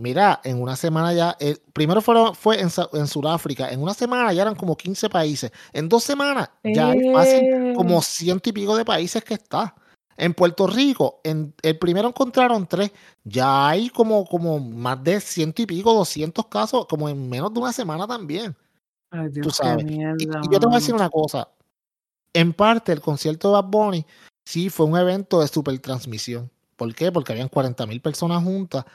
[0.00, 4.32] Mira, en una semana ya, eh, primero fue, fue en, en, Sudáfrica, en una semana
[4.32, 8.02] ya eran como 15 países, en dos semanas ya hay fácil como eh.
[8.02, 9.74] ciento y pico de países que está.
[10.16, 12.92] En Puerto Rico, en, el primero encontraron tres,
[13.24, 17.60] ya hay como, como más de ciento y pico, 200 casos, como en menos de
[17.60, 18.56] una semana también.
[19.10, 19.84] Ay, Dios, tú sabes.
[19.86, 21.46] y, yo te voy a decir una cosa,
[22.32, 24.06] en parte el concierto de Bad Bunny
[24.46, 26.50] sí fue un evento de super transmisión.
[26.76, 27.12] ¿Por qué?
[27.12, 28.86] Porque habían 40 mil personas juntas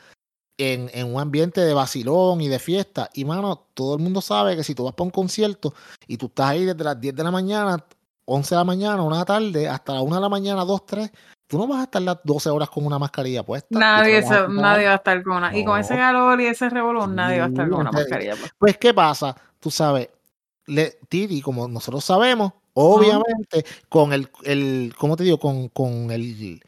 [0.58, 3.10] en, en, un ambiente de vacilón y de fiesta.
[3.14, 5.74] Y mano, todo el mundo sabe que si tú vas para un concierto
[6.08, 7.86] y tú estás ahí desde las 10 de la mañana,
[8.26, 11.12] 11 de la mañana, una tarde, hasta la 1 de la mañana, 2, 3,
[11.48, 13.68] tú no vas a estar las 12 horas con una mascarilla puesta.
[13.78, 15.56] Nadie, nadie va a estar con una.
[15.56, 18.56] Y con ese calor y ese revolón, nadie va a estar con una mascarilla puesta.
[18.58, 19.36] Pues, ¿qué pasa?
[19.60, 20.10] Tú sabes,
[20.68, 25.40] le, Titi, como nosotros sabemos, obviamente, con el, el, ¿cómo te digo?
[25.40, 26.62] Con, con el,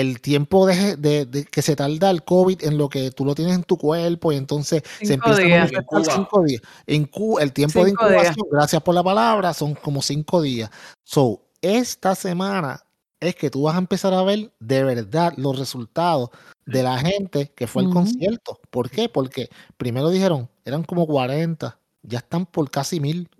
[0.00, 3.54] el tiempo de, de, que se tarda el COVID en lo que tú lo tienes
[3.54, 5.72] en tu cuerpo y entonces se empieza días.
[5.72, 6.60] a cinco días.
[6.86, 7.08] En
[7.40, 10.70] el tiempo de incubación, gracias por la palabra, son como cinco días.
[11.02, 12.84] So, esta semana
[13.20, 16.28] es que tú vas a empezar a ver de verdad los resultados
[16.66, 18.60] de la gente que fue al concierto.
[18.68, 19.08] ¿Por qué?
[19.08, 23.30] Porque primero dijeron, eran como 40, ya están por casi mil.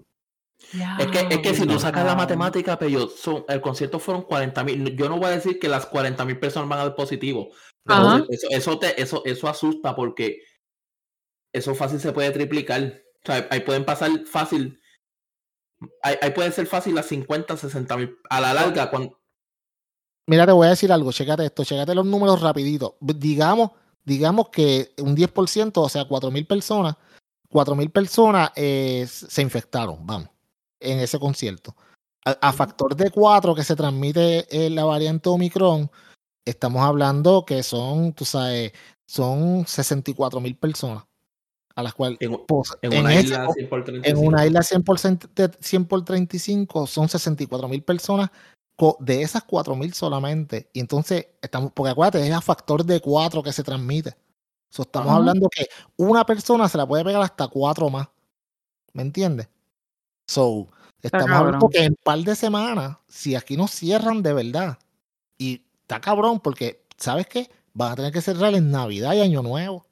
[0.72, 4.64] Es que, es que si tú sacas la matemática, pero son, el concierto fueron 40
[4.64, 4.96] mil.
[4.96, 7.50] Yo no voy a decir que las 40 mil personas van a dar positivo.
[8.28, 10.42] eso, eso, te, eso, eso asusta porque
[11.52, 13.02] eso fácil se puede triplicar.
[13.22, 14.80] O sea, ahí pueden pasar fácil.
[16.02, 18.16] Ahí, puede ser fácil las 50, 60 mil.
[18.28, 19.20] A la larga, cuando.
[20.26, 21.12] Mira, te voy a decir algo.
[21.12, 21.64] Chécate esto.
[21.64, 22.96] Chécate los números rapidito.
[23.00, 23.70] Digamos,
[24.04, 26.96] digamos que un 10%, o sea, 4 mil personas.
[27.48, 30.04] 4 mil personas eh, se infectaron.
[30.04, 30.35] Vamos
[30.92, 31.74] en ese concierto.
[32.24, 35.88] A, factor de 4 que se transmite en la variante Omicron,
[36.44, 38.72] estamos hablando que son, tú sabes,
[39.06, 41.04] son 64 mil personas
[41.76, 42.32] a las cuales en,
[42.98, 44.20] una, isla 100 por 35.
[44.20, 48.30] en una isla 100 por, 100 por 35 son 64 mil personas
[48.98, 53.42] de esas 4 mil solamente y entonces estamos porque acuérdate es a factor de 4
[53.42, 54.16] que se transmite
[54.70, 58.08] estamos hablando que una persona se la puede pegar hasta 4 más
[58.96, 59.48] ¿me entiendes?
[60.26, 60.68] So,
[61.06, 64.78] estamos hablando que en un par de semanas, si aquí no cierran de verdad,
[65.38, 67.48] y está cabrón, porque, ¿sabes qué?
[67.74, 69.84] Van a tener que cerrar en Navidad y Año Nuevo.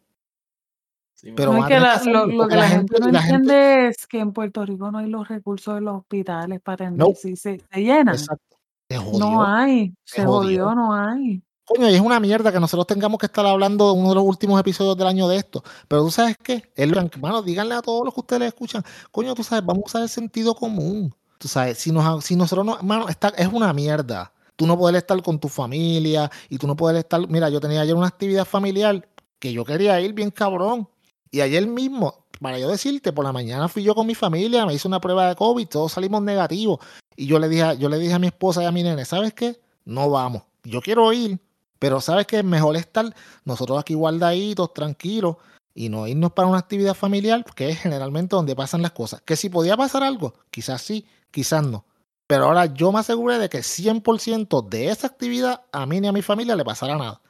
[1.14, 3.36] Sí, Pero No, es que la- lo, que la la gente, gente no la gente,
[3.36, 7.08] entiende es que en Puerto Rico no hay los recursos de los hospitales para no.
[7.14, 8.56] Si se, se llenan, exacto,
[8.88, 9.94] se no hay.
[10.04, 10.64] se Se jodió.
[10.66, 11.42] jodió, no hay.
[11.66, 14.24] Coño, y es una mierda que nosotros tengamos que estar hablando de uno de los
[14.24, 15.64] últimos episodios del año de esto.
[15.88, 19.34] Pero tú sabes qué, es lo- hermano, díganle a todos los que ustedes escuchan, coño,
[19.34, 21.14] tú sabes, vamos a usar el sentido común.
[21.38, 24.30] Tú sabes, si, nos, si nosotros no, hermano, está, es una mierda.
[24.56, 27.80] Tú no poder estar con tu familia y tú no poder estar, mira, yo tenía
[27.80, 30.88] ayer una actividad familiar que yo quería ir bien cabrón.
[31.30, 34.74] Y ayer mismo, para yo decirte, por la mañana fui yo con mi familia, me
[34.74, 36.78] hice una prueba de COVID, todos salimos negativos.
[37.16, 39.32] Y yo le dije, yo le dije a mi esposa y a mi nene, ¿sabes
[39.32, 39.58] qué?
[39.86, 40.42] No vamos.
[40.62, 41.38] Yo quiero ir,
[41.78, 45.36] pero sabes que es mejor estar nosotros aquí guardaditos, tranquilos,
[45.74, 49.20] y no irnos para una actividad familiar, que es generalmente donde pasan las cosas.
[49.22, 51.84] Que si podía pasar algo, quizás sí, quizás no.
[52.26, 56.12] Pero ahora yo me aseguré de que 100% de esa actividad a mí ni a
[56.12, 57.20] mi familia le pasará nada.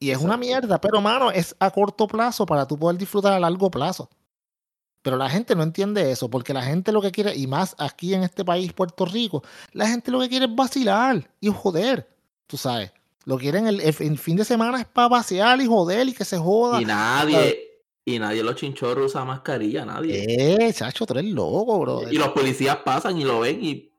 [0.00, 3.40] Y es una mierda, pero mano, es a corto plazo para tú poder disfrutar a
[3.40, 4.08] largo plazo.
[5.02, 8.14] Pero la gente no entiende eso, porque la gente lo que quiere, y más aquí
[8.14, 12.08] en este país, Puerto Rico, la gente lo que quiere es vacilar y joder,
[12.46, 12.92] tú sabes.
[13.28, 16.24] Lo quieren el, el fin- fin de semana es para vaciar y joder y que
[16.24, 16.80] se joda.
[16.80, 17.58] Y nadie,
[18.02, 20.24] y nadie los chinchorros usa mascarilla, nadie.
[20.66, 22.10] Eh, chacho, tú eres loco, bro.
[22.10, 23.92] Y los policías pasan y lo ven y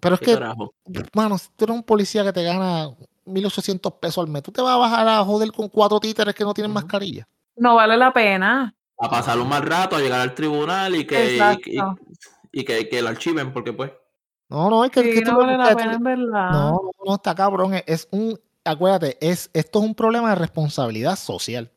[0.00, 0.72] Pero es que, carajo.
[1.14, 2.88] mano, si tú eres un policía que te gana
[3.26, 6.44] 1800 pesos al mes, tú te vas a bajar a joder con cuatro títeres que
[6.44, 7.28] no tienen mascarilla.
[7.54, 8.74] No vale la pena.
[8.98, 11.68] A pasar un mal rato, a llegar al tribunal y que, y, Exacto.
[11.70, 13.92] y- y que, que lo archiven, porque pues.
[14.48, 16.50] No, no, es que, Sí, que no lo- vale que la tú- pena, en verdad.
[16.52, 17.74] No, no, está cabrón.
[17.86, 21.70] Es, un, acuérdate, es, esto es un problema de responsabilidad social.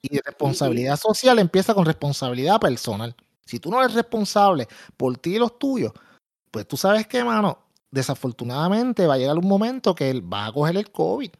[0.00, 3.16] Y de responsabilidad social empieza con responsabilidad personal.
[3.44, 5.92] Si tú no eres responsable por ti y los tuyos,
[6.50, 7.58] pues tú sabes que, mano,
[7.90, 11.30] desafortunadamente va a llegar un momento que él vas a coger el COVID.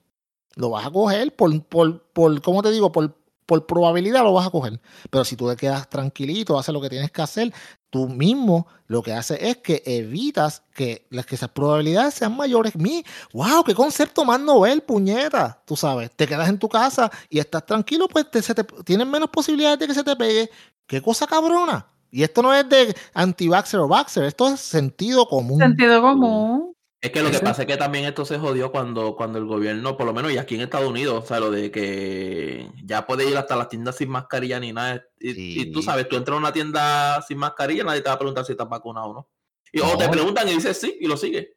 [0.56, 2.90] Lo vas a coger por, por, por ¿cómo te digo?
[2.90, 4.80] Por, por probabilidad lo vas a coger.
[5.10, 7.52] Pero si tú te quedas tranquilito, haces lo que tienes que hacer,
[7.90, 12.76] tú mismo lo que haces es que evitas que, las, que esas probabilidades sean mayores.
[12.76, 15.62] Mi, wow, qué concepto más novel, puñeta.
[15.64, 19.06] Tú sabes, te quedas en tu casa y estás tranquilo, pues te, se te- tienes
[19.06, 20.50] menos posibilidades de que se te pegue.
[20.86, 21.86] Qué cosa cabrona.
[22.10, 25.58] Y esto no es de anti-vaxxer o vaxxer, esto es sentido común.
[25.58, 26.72] Sentido común.
[27.00, 29.96] Es que lo que pasa es que también esto se jodió cuando, cuando el gobierno,
[29.96, 33.28] por lo menos y aquí en Estados Unidos, o sea, lo de que ya puede
[33.30, 35.04] ir hasta las tiendas sin mascarilla ni nada.
[35.20, 38.18] Y, y tú sabes, tú entras a una tienda sin mascarilla, nadie te va a
[38.18, 39.28] preguntar si estás vacunado o no.
[39.72, 41.48] Y, O te preguntan y dices sí y lo sigues.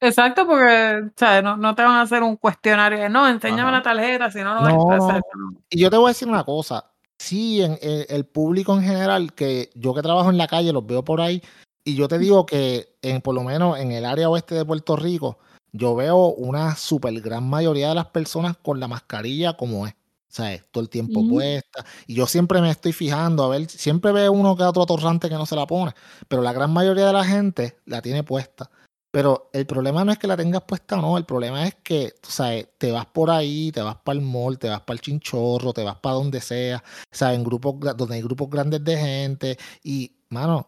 [0.00, 1.42] Exacto, porque ¿sabes?
[1.42, 3.72] No, no te van a hacer un cuestionario de no, enséñame Ajá.
[3.72, 5.22] la tarjeta, si no, no, vas a hacer.
[5.70, 6.92] Y yo te voy a decir una cosa.
[7.18, 10.86] Sí, en, en- el público en general, que yo que trabajo en la calle, los
[10.86, 11.42] veo por ahí,
[11.84, 14.96] y yo te digo que en, por lo menos en el área oeste de Puerto
[14.96, 15.38] Rico,
[15.72, 19.94] yo veo una super gran mayoría de las personas con la mascarilla como es.
[20.28, 20.64] ¿Sabes?
[20.72, 21.84] Todo el tiempo puesta.
[22.08, 25.36] Y yo siempre me estoy fijando, a ver, siempre veo uno que otro atorrante que
[25.36, 25.92] no se la pone,
[26.26, 28.68] pero la gran mayoría de la gente la tiene puesta.
[29.12, 32.14] Pero el problema no es que la tengas puesta o no, el problema es que,
[32.20, 35.00] tú sabes, te vas por ahí, te vas para el mall, te vas para el
[35.02, 37.38] chinchorro, te vas para donde sea, ¿sabes?
[37.38, 39.56] En grupos donde hay grupos grandes de gente.
[39.84, 40.66] Y, mano,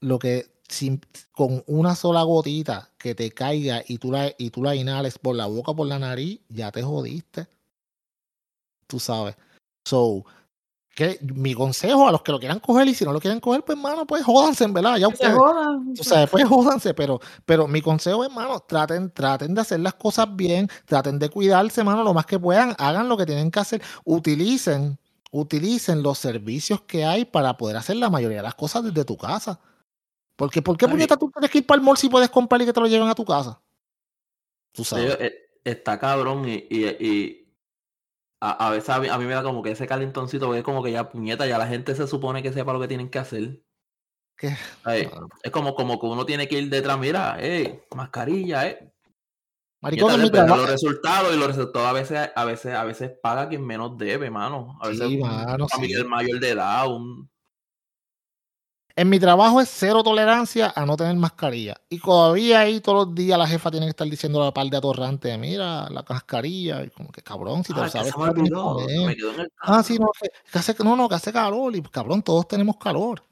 [0.00, 1.00] lo que sin-
[1.32, 5.36] con una sola gotita que te caiga y tú, la, y tú la inhales por
[5.36, 7.46] la boca o por la nariz, ya te jodiste.
[8.86, 9.36] Tú sabes.
[9.84, 10.24] So,
[10.94, 13.62] que mi consejo a los que lo quieran coger y si no lo quieren coger,
[13.64, 14.96] pues, mano, pues jódanse, en verdad.
[14.96, 15.94] Ya se ustedes, jodan.
[15.94, 20.34] Tú sabes, pues jódanse, pero, pero mi consejo hermano, traten, traten de hacer las cosas
[20.34, 23.82] bien, traten de cuidarse, hermano, lo más que puedan, hagan lo que tienen que hacer,
[24.04, 24.98] utilicen,
[25.32, 29.16] utilicen los servicios que hay para poder hacer la mayoría de las cosas desde tu
[29.18, 29.60] casa.
[30.36, 32.66] Porque, ¿por qué puñeta tú tienes que ir para el mall si puedes comprar y
[32.66, 33.62] que te lo lleven a tu casa?
[34.72, 35.16] Tú sabes.
[35.18, 35.34] Eh,
[35.64, 37.54] está cabrón y, y, y
[38.40, 40.64] a, a veces a mí, a mí me da como que ese calentoncito, porque es
[40.64, 43.18] como que ya puñeta, ya la gente se supone que sepa lo que tienen que
[43.18, 43.62] hacer.
[44.84, 45.08] Ay.
[45.42, 48.92] Es como, como que uno tiene que ir detrás, mira, eh, mascarilla, eh.
[49.80, 50.56] Maricón, mi trabajo.
[50.62, 54.30] los resultados y los resultados a veces, a veces, a veces paga quien menos debe,
[54.30, 54.78] mano.
[54.80, 56.08] A veces Sí, un mano, familiar sí.
[56.08, 57.30] mayor de edad, un
[58.98, 61.76] En mi trabajo es cero tolerancia a no tener mascarilla.
[61.90, 64.66] Y todavía ahí todos los días la jefa tiene que estar diciendo a la par
[64.68, 66.82] de atorrante, mira, la mascarilla.
[66.82, 69.82] Y como que cabrón, si te Ah, lo que sabes, me me en el Ah,
[69.82, 71.76] sí, no, que, que hace, no, no, que hace calor.
[71.76, 73.22] Y pues, cabrón, todos tenemos calor.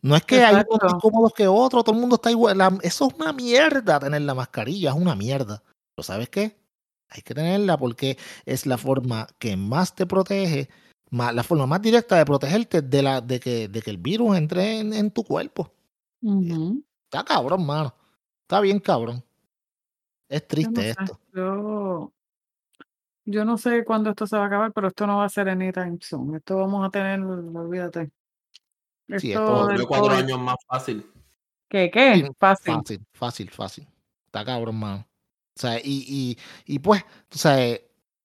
[0.00, 2.58] No es que hay unos más cómodos que otros, todo el mundo está igual.
[2.58, 5.62] La- eso es una mierda tener la mascarilla, es una mierda.
[5.94, 6.56] Pero ¿sabes qué?
[7.08, 10.68] Hay que tenerla porque es la forma que más te protege,
[11.12, 14.36] más, la forma más directa de protegerte de, la, de, que, de que el virus
[14.36, 15.70] entre en, en tu cuerpo.
[17.04, 17.94] Está cabrón, mano.
[18.42, 19.22] Está bien cabrón.
[20.28, 21.20] Es Yo no triste sé, esto.
[21.34, 22.12] Yo,
[23.26, 25.48] Yo no sé cuándo esto se va a acabar, pero esto no va a ser
[25.48, 26.36] anytime soon.
[26.36, 28.10] Esto vamos a tener, olvídate.
[29.18, 30.18] Sí, Esto Yo cuatro COVID.
[30.18, 31.06] años más fácil.
[31.68, 31.90] ¿Qué?
[31.90, 32.30] ¿Qué?
[32.38, 32.74] Fácil.
[32.74, 33.88] Fácil, fácil, fácil.
[34.26, 35.06] Está cabrón, mano.
[35.54, 37.02] O sea, y, y, y pues,
[37.34, 37.76] o sea,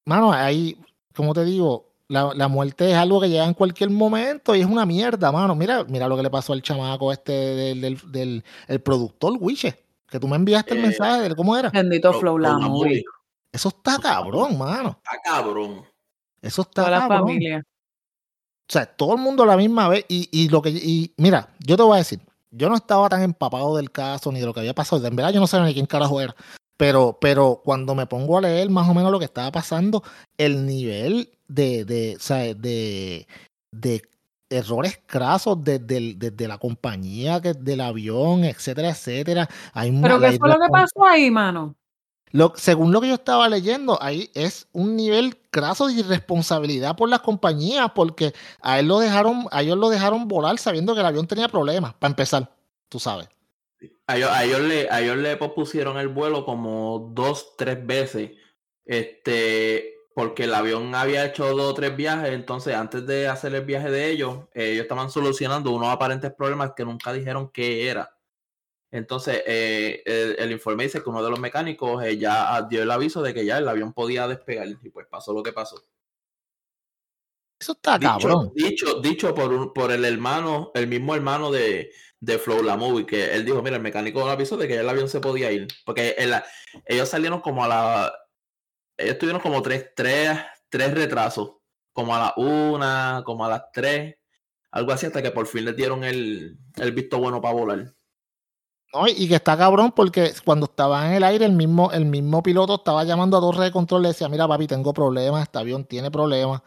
[0.05, 0.79] mano, ahí,
[1.13, 4.65] como te digo, la, la muerte es algo que llega en cualquier momento y es
[4.65, 5.55] una mierda, mano.
[5.55, 9.83] Mira, mira lo que le pasó al chamaco este del, del, del el productor, Wiche,
[10.07, 11.69] que tú me enviaste el Eh, mensaje de cómo era.
[11.69, 13.01] Bendito Flow- la la.
[13.51, 14.99] Eso está cabrón, mano.
[15.03, 15.83] Está cabrón.
[16.41, 17.19] Eso está Toda la cabrón.
[17.27, 17.63] familia.
[18.69, 20.05] O sea, todo el mundo a la misma vez.
[20.09, 22.19] Y, y lo que y mira, yo te voy a decir,
[22.51, 25.05] yo no estaba tan empapado del caso ni de lo que había pasado.
[25.07, 26.35] En verdad, yo no sabía ni quién carajo era.
[26.77, 30.03] Pero, pero cuando me pongo a leer más o menos lo que estaba pasando,
[30.37, 32.17] el nivel de, de,
[32.55, 33.27] de,
[33.71, 34.01] de
[34.49, 39.49] errores crasos desde, desde la compañía, que, del avión, etcétera, etcétera.
[39.73, 41.75] Hay ¿Pero qué fue lo que pasó ahí, mano?
[42.31, 47.09] lo- según lo que yo estaba leyendo, ahí es un nivel craso de irresponsabilidad por
[47.09, 51.05] las compañías, porque a él lo dejaron, a ellos lo dejaron volar sabiendo que el
[51.05, 52.51] avión tenía problemas, para empezar,
[52.89, 53.29] tú sabes.
[54.07, 58.31] A ellos, a ellos le, a ellos le pospusieron el vuelo como dos, tres veces.
[58.85, 62.31] Este, porque el avión había hecho dos o tres viajes.
[62.31, 66.71] Entonces, antes de hacer el viaje de ellos, eh, ellos estaban solucionando unos aparentes problemas
[66.75, 68.17] que nunca dijeron qué era.
[68.89, 72.89] Entonces, eh, el, el informe dice que uno de los mecánicos eh, ya dio el
[72.89, 74.67] aviso de que ya el avión podía despegar.
[74.69, 75.83] Y pues pasó lo que pasó.
[77.59, 78.51] Eso está Dicho, cabrón.
[78.55, 83.05] dicho, dicho por, un- por el hermano, el mismo hermano de, de Flow la movie,
[83.05, 85.67] que él dijo, mira, el mecánico le avisó de que el avión se podía ir.
[85.85, 86.33] Porque el-
[86.85, 88.13] ellos salieron como a la.
[88.97, 90.37] Ellos tuvieron como tres, tres,
[90.69, 91.51] tres retrasos.
[91.93, 94.15] Como a la una, como a las tres.
[94.71, 97.93] Algo así, hasta que por fin les dieron el, el visto bueno para volar.
[98.93, 99.07] ¿no?
[99.07, 102.75] Y que está cabrón porque cuando estaba en el aire, el mismo, el mismo piloto
[102.75, 106.09] estaba llamando a torre de control, le decía, mira papi, tengo problemas, este avión tiene
[106.11, 106.61] problemas.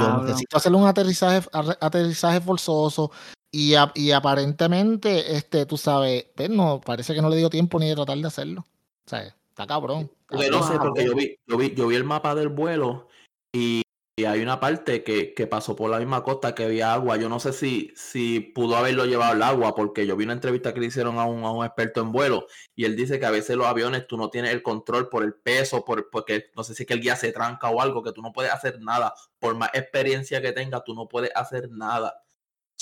[0.00, 1.46] Yo necesito hacerle un aterrizaje,
[1.80, 3.10] aterrizaje forzoso.
[3.54, 7.78] Y, a- y aparentemente, este, tú sabes, pues no, parece que no le dio tiempo
[7.78, 8.62] ni de tratar de hacerlo.
[9.06, 10.10] O sea, está cabrón.
[10.26, 13.08] Porque no sé, porque yo vi, yo vi, yo vi el mapa del vuelo
[13.54, 13.82] y,
[14.16, 17.18] y hay una parte que, que pasó por la misma costa que había agua.
[17.18, 20.72] Yo no sé si, si pudo haberlo llevado el agua, porque yo vi una entrevista
[20.72, 23.30] que le hicieron a un, a un experto en vuelo y él dice que a
[23.30, 26.74] veces los aviones tú no tienes el control por el peso, por, porque no sé
[26.74, 29.12] si es que el guía se tranca o algo, que tú no puedes hacer nada.
[29.38, 32.18] Por más experiencia que tengas, tú no puedes hacer nada.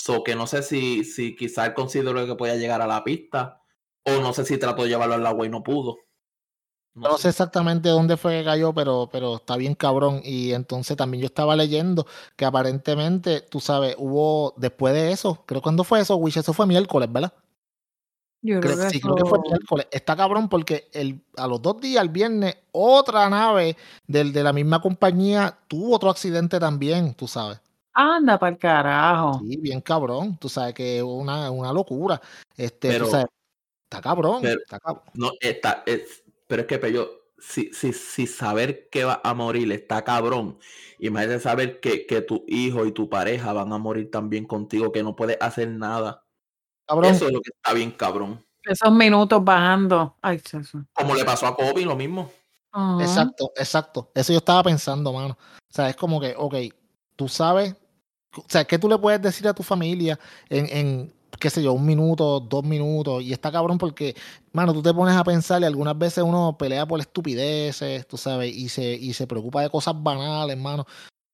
[0.01, 3.61] So que no sé si, si quizá él consideró que podía llegar a la pista
[4.03, 5.97] o no sé si trató de llevarlo al agua y no pudo.
[6.95, 10.21] No sé exactamente dónde fue que cayó, pero, pero está bien cabrón.
[10.23, 15.61] Y entonces también yo estaba leyendo que aparentemente, tú sabes, hubo después de eso, creo
[15.61, 17.33] cuándo fue eso, Wish, eso fue miércoles, ¿verdad?
[18.41, 19.87] Yo creo Creo, que sí, creo que fue miércoles.
[19.91, 23.77] Está cabrón porque el, a los dos días, el viernes, otra nave
[24.07, 27.61] del, de la misma compañía tuvo otro accidente también, tú sabes.
[27.93, 29.39] Anda para el carajo.
[29.39, 30.37] Sí, bien cabrón.
[30.37, 32.21] Tú sabes que es una, una locura.
[32.55, 33.27] Este, Pero- tú sabes,
[33.83, 34.39] está cabrón.
[34.41, 35.03] pero- está cabrón.
[35.13, 39.71] No, está, es, pero es que Pello, si, si, si saber que va a morir
[39.71, 40.57] está cabrón,
[40.99, 45.03] imagínate saber que, que tu hijo y tu pareja van a morir también contigo, que
[45.03, 46.23] no puedes hacer nada.
[46.87, 48.45] Cabrón, Eso es lo que está bien cabrón.
[48.63, 50.17] Esos minutos bajando.
[50.21, 50.85] Ay, eso.
[50.93, 52.31] Como le pasó a Kobe, lo mismo.
[52.99, 54.11] Exacto, exacto.
[54.13, 55.37] Eso yo estaba pensando, mano.
[55.39, 56.55] O sea, es como que, ok,
[57.15, 57.75] tú sabes,
[58.37, 60.19] o sea, ¿qué tú le puedes decir a tu familia
[60.49, 63.23] en, en qué sé yo, un minuto, dos minutos?
[63.23, 64.15] Y está cabrón porque,
[64.53, 68.55] mano, tú te pones a pensar y algunas veces uno pelea por estupideces, tú sabes,
[68.55, 70.85] y se, y se preocupa de cosas banales, mano.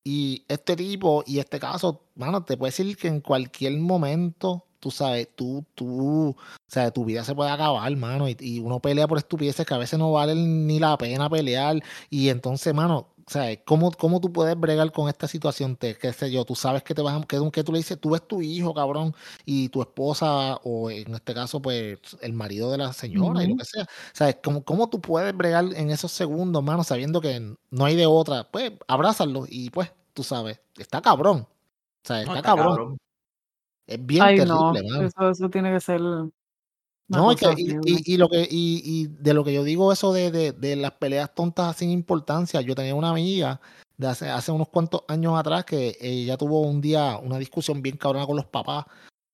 [0.03, 4.89] Y este tipo, y este caso, mano, te puede decir que en cualquier momento, tú
[4.89, 6.35] sabes, tú, tú, o
[6.67, 9.77] sea, tu vida se puede acabar, mano, y, y uno pelea por estupideces que a
[9.77, 11.83] veces no valen ni la pena pelear.
[12.09, 15.75] Y entonces, mano, o sea, ¿cómo, cómo tú puedes bregar con esta situación?
[15.75, 17.99] Te, qué sé yo, tú sabes que te vas a, que, que tú le dices,
[17.99, 19.13] tú ves tu hijo, cabrón,
[19.45, 23.57] y tu esposa, o en este caso, pues, el marido de la señora, y lo
[23.57, 23.84] que sea.
[23.84, 27.95] O sea, ¿cómo, cómo tú puedes bregar en esos segundos, mano, sabiendo que no hay
[27.97, 28.49] de otra?
[28.49, 31.39] Pues, abrázalo y pues, tú sabes, está cabrón.
[31.41, 32.67] O sea, No, está, está cabrón.
[32.75, 32.97] cabrón.
[33.88, 34.73] Es bien Ay, terrible, no.
[34.73, 35.01] mano.
[35.07, 36.01] Eso, eso tiene que ser.
[37.10, 39.91] No, y, que- y, y- y lo que, y, y de lo que yo digo,
[39.93, 43.62] eso de, de, de las peleas tontas sin importancia, yo tenía una amiga
[43.97, 47.97] de hace, hace unos cuantos años atrás que ella tuvo un día una discusión bien
[47.97, 48.86] cabrona con los papás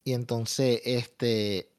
[0.06, 1.70] y entonces, este,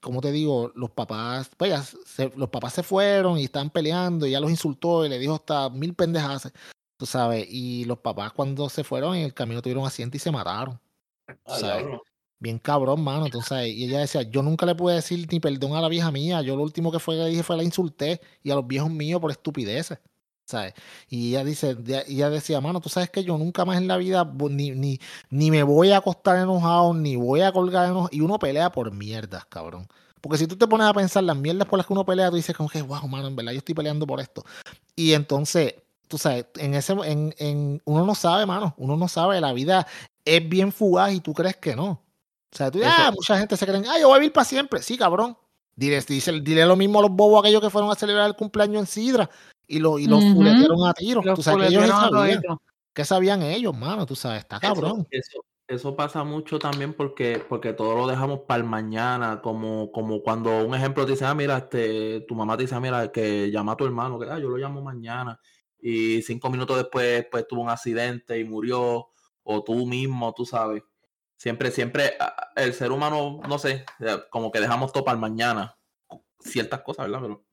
[0.00, 4.26] como te digo, los papás, pues ya se- los papás se fueron y estaban peleando
[4.26, 6.52] y ella los insultó y le dijo hasta mil pendejadas,
[6.96, 10.30] tú sabes, y los papás cuando se fueron en el camino tuvieron accidente y se
[10.30, 10.78] mataron.
[11.46, 11.84] Ah, ¿sabes?
[11.84, 12.02] diablo.
[12.42, 13.26] Bien cabrón, mano.
[13.26, 16.42] Entonces, y ella decía, yo nunca le pude decir ni perdón a la vieja mía.
[16.42, 19.20] Yo lo último que fue que dije fue la insulté y a los viejos míos
[19.20, 20.00] por estupideces.
[20.44, 20.74] ¿sabes?
[21.08, 21.76] Y ella dice,
[22.08, 24.98] ella decía, mano, tú sabes que yo nunca más en la vida ni, ni,
[25.30, 28.08] ni me voy a acostar enojado, ni voy a colgar enojado.
[28.12, 29.86] Y uno pelea por mierdas, cabrón.
[30.20, 32.36] Porque si tú te pones a pensar las mierdas por las que uno pelea, tú
[32.36, 34.44] dices como que, wow, mano, en verdad yo estoy peleando por esto.
[34.96, 35.76] Y entonces,
[36.08, 39.86] tú sabes, en ese, en, en, uno no sabe, mano, uno no sabe, la vida
[40.24, 42.02] es bien fugaz y tú crees que no.
[42.52, 44.44] O sea, tú Eso- ah, mucha gente se cree, ah, yo voy a vivir para
[44.44, 44.82] siempre.
[44.82, 45.36] Sí, cabrón.
[45.74, 48.80] Dile, dice- dile lo mismo a los bobos aquellos que fueron a celebrar el cumpleaños
[48.80, 49.30] en Sidra
[49.66, 50.34] y, lo, y los Ujú.
[50.34, 51.24] fuletearon a tiros.
[51.24, 52.40] Los Tú sabes que ellos culeteros a sabían.
[52.42, 52.58] toditos.
[52.92, 54.04] ¿Qué sabían ellos, mano?
[54.04, 55.06] Tú sabes, está cabrón.
[55.10, 59.90] Eso, eso, eso pasa mucho también porque, porque todo lo dejamos para el mañana, como,
[59.90, 63.10] como cuando un ejemplo te dice, ah, mira, este, tu mamá te dice, ah, mira,
[63.10, 65.40] que llama a tu hermano, que ah, yo lo llamo mañana,
[65.80, 69.08] y cinco minutos después pues, tuvo un accidente y murió,
[69.42, 70.82] o tú mismo, tú sabes.
[71.42, 75.20] Siempre, siempre, ah, el ser humano, no sé, eh, como que dejamos todo para el
[75.20, 75.76] mañana,
[76.38, 77.18] ciertas cosas, ¿verdad?
[77.20, 77.44] Pero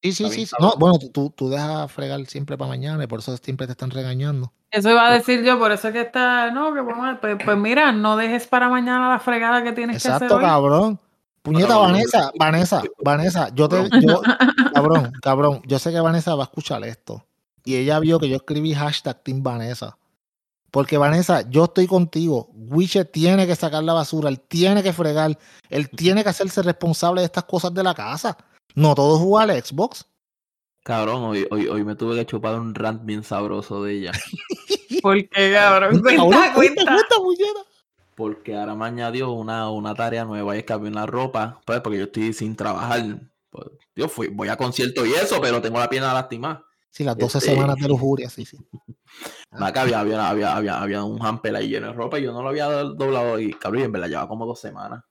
[0.00, 0.54] Sí, sí, sí.
[0.60, 3.90] No, bueno, tú- tú, dejas fregar siempre para mañana y por eso siempre te están
[3.90, 4.52] regañando.
[4.70, 7.56] Eso iba a decir yo, por eso es que está, no, que vamos pues, pues
[7.56, 10.44] mira, no dejes para mañana la fregada que tienes que Exacto, hacer hoy.
[10.44, 11.00] cabrón.
[11.42, 14.22] Puñeta, no, Vanessa, no, Vanessa, no, Vanessa, yo te, yo,
[14.72, 17.26] cabrón, cabrón, yo sé que Vanessa va a escuchar esto.
[17.64, 19.98] Y ella vio que yo escribí hashtag Team Vanessa.
[20.74, 22.50] Porque Vanessa, yo estoy contigo.
[22.52, 25.38] Wiche tiene que sacar la basura, él tiene que fregar,
[25.70, 28.36] él tiene que hacerse responsable de estas cosas de la casa.
[28.74, 30.04] No todo jugar al Xbox.
[30.82, 34.12] cabrón, hoy, hoy, hoy me tuve que chupar un rant bien sabroso de ella.
[35.02, 37.14] Porque, cabrón, Cabrón, cuenta, cuenta, cuenta.
[37.22, 37.60] cuenta.
[38.16, 41.80] Porque ahora me añadió una, una tarea nueva y es que había una ropa, pues
[41.82, 43.20] porque yo estoy sin trabajar.
[43.50, 46.64] Pues, yo fui, voy a concierto y eso, pero tengo la pierna lastimada.
[46.90, 48.56] Sí, las 12 Este- semanas de lujuria, sí, sí.
[49.60, 52.42] Acá había, había, había, había, había un hamper ahí lleno de ropa y yo no
[52.42, 55.04] lo había doblado y cabrón, y en verdad lleva como dos semanas.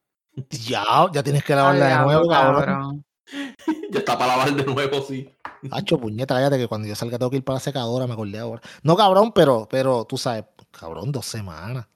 [0.50, 0.84] Ya,
[1.14, 2.66] ya tienes que lavarla de nuevo, cabrón.
[2.66, 3.06] cabrón.
[3.91, 5.30] ya está para lavar de nuevo, sí.
[5.72, 8.39] Hacho, puñeta, cállate que cuando yo salga tengo que ir para la secadora, me acordé
[8.39, 8.62] ahora.
[8.82, 11.88] No, cabrón, pero, pero tú sabes, cabrón, dos semanas.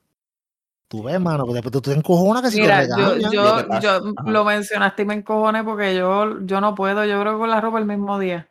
[0.87, 3.67] Tú ves, mano, porque tú, tú te encojonas que si Mira, te yo, yo, Lo
[3.67, 7.49] que yo mencionaste y me encojoné porque yo, yo no puedo, yo creo que con
[7.49, 8.49] la ropa el mismo día.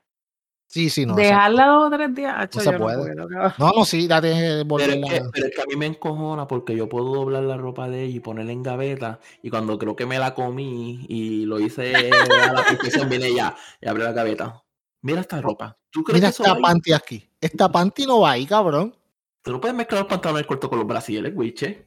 [0.68, 1.14] Sí, sí, no.
[1.14, 3.14] Dejarla dos o tres días, acho, se yo puede.
[3.14, 3.52] no puedo.
[3.58, 5.08] No, no, sí, ya tienes que Pero es, volverla.
[5.08, 8.02] que, pero es que a mí me encojona porque yo puedo doblar la ropa de
[8.04, 12.10] ella y ponerla en gaveta y cuando creo que me la comí y lo hice
[12.10, 14.62] a la perfección, viene ella y abre la gaveta.
[15.02, 15.78] Mira esta ropa.
[15.90, 16.62] ¿Tú crees Mira que esta ahí?
[16.62, 17.30] panty aquí.
[17.40, 18.94] Esta panty no va ahí, cabrón.
[19.42, 21.86] Tú no puedes mezclar los pantalones cortos con los brasiles, wiche.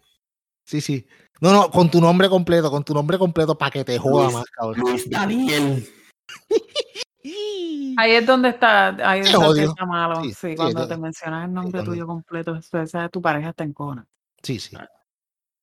[0.66, 1.06] Sí, sí.
[1.42, 4.34] No, no, con tu nombre completo, con tu nombre completo para que te joda Luis-
[4.36, 4.80] más, cabrón.
[4.80, 5.86] Luis Daniel.
[7.98, 10.22] Ahí es donde está, ahí es donde está malo.
[10.24, 12.60] Sí, Sí, sí, cuando te- mencionas el nombre tuyo completo,
[13.12, 14.06] tu pareja está en cona.
[14.42, 14.76] Sí, sí.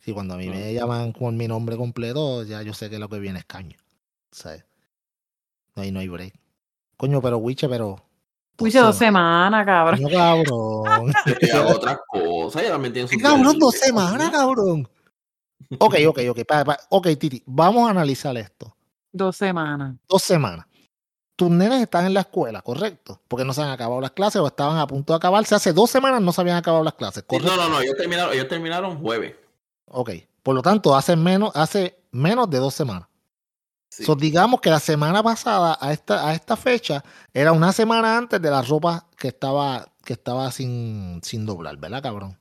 [0.01, 0.51] Sí, cuando a mí Ah.
[0.55, 3.77] me llaman con mi nombre completo, ya yo sé que lo que viene es caño.
[4.31, 4.65] ¿Sabes?
[5.75, 6.35] No hay, no hay break.
[6.97, 7.97] Coño, pero Wiche, pero.
[8.59, 10.03] Fuiste dos semanas, cabrón.
[10.03, 11.13] Coño, cabrón.
[11.81, 12.63] Otras cosas.
[12.63, 13.59] Ella también tiene ¿Qué sus cabrón?
[13.59, 14.89] Dos semanas, cabrón.
[15.81, 16.45] Ok, ok, ok.
[16.47, 18.77] pa- pa- ok, Titi, vamos a analizar esto.
[19.11, 19.97] Dos semanas.
[20.09, 20.65] Dos semanas.
[21.37, 23.21] Tus nenes están en la escuela, ¿correcto?
[23.29, 25.55] Porque no se han acabado las clases o estaban a punto de acabarse.
[25.55, 27.25] Hace dos semanas no se habían acabado las clases.
[27.31, 27.81] No, no, no.
[27.81, 29.35] Ellos terminaron, ellos terminaron jueves.
[29.87, 30.11] Ok.
[30.43, 33.09] Por lo tanto, hace menos, hace menos de dos semanas.
[33.91, 34.05] Sí.
[34.05, 38.41] So, digamos que la semana pasada a esta, a esta fecha era una semana antes
[38.41, 42.39] de la ropa que estaba, que estaba sin, sin doblar, ¿verdad, cabrón?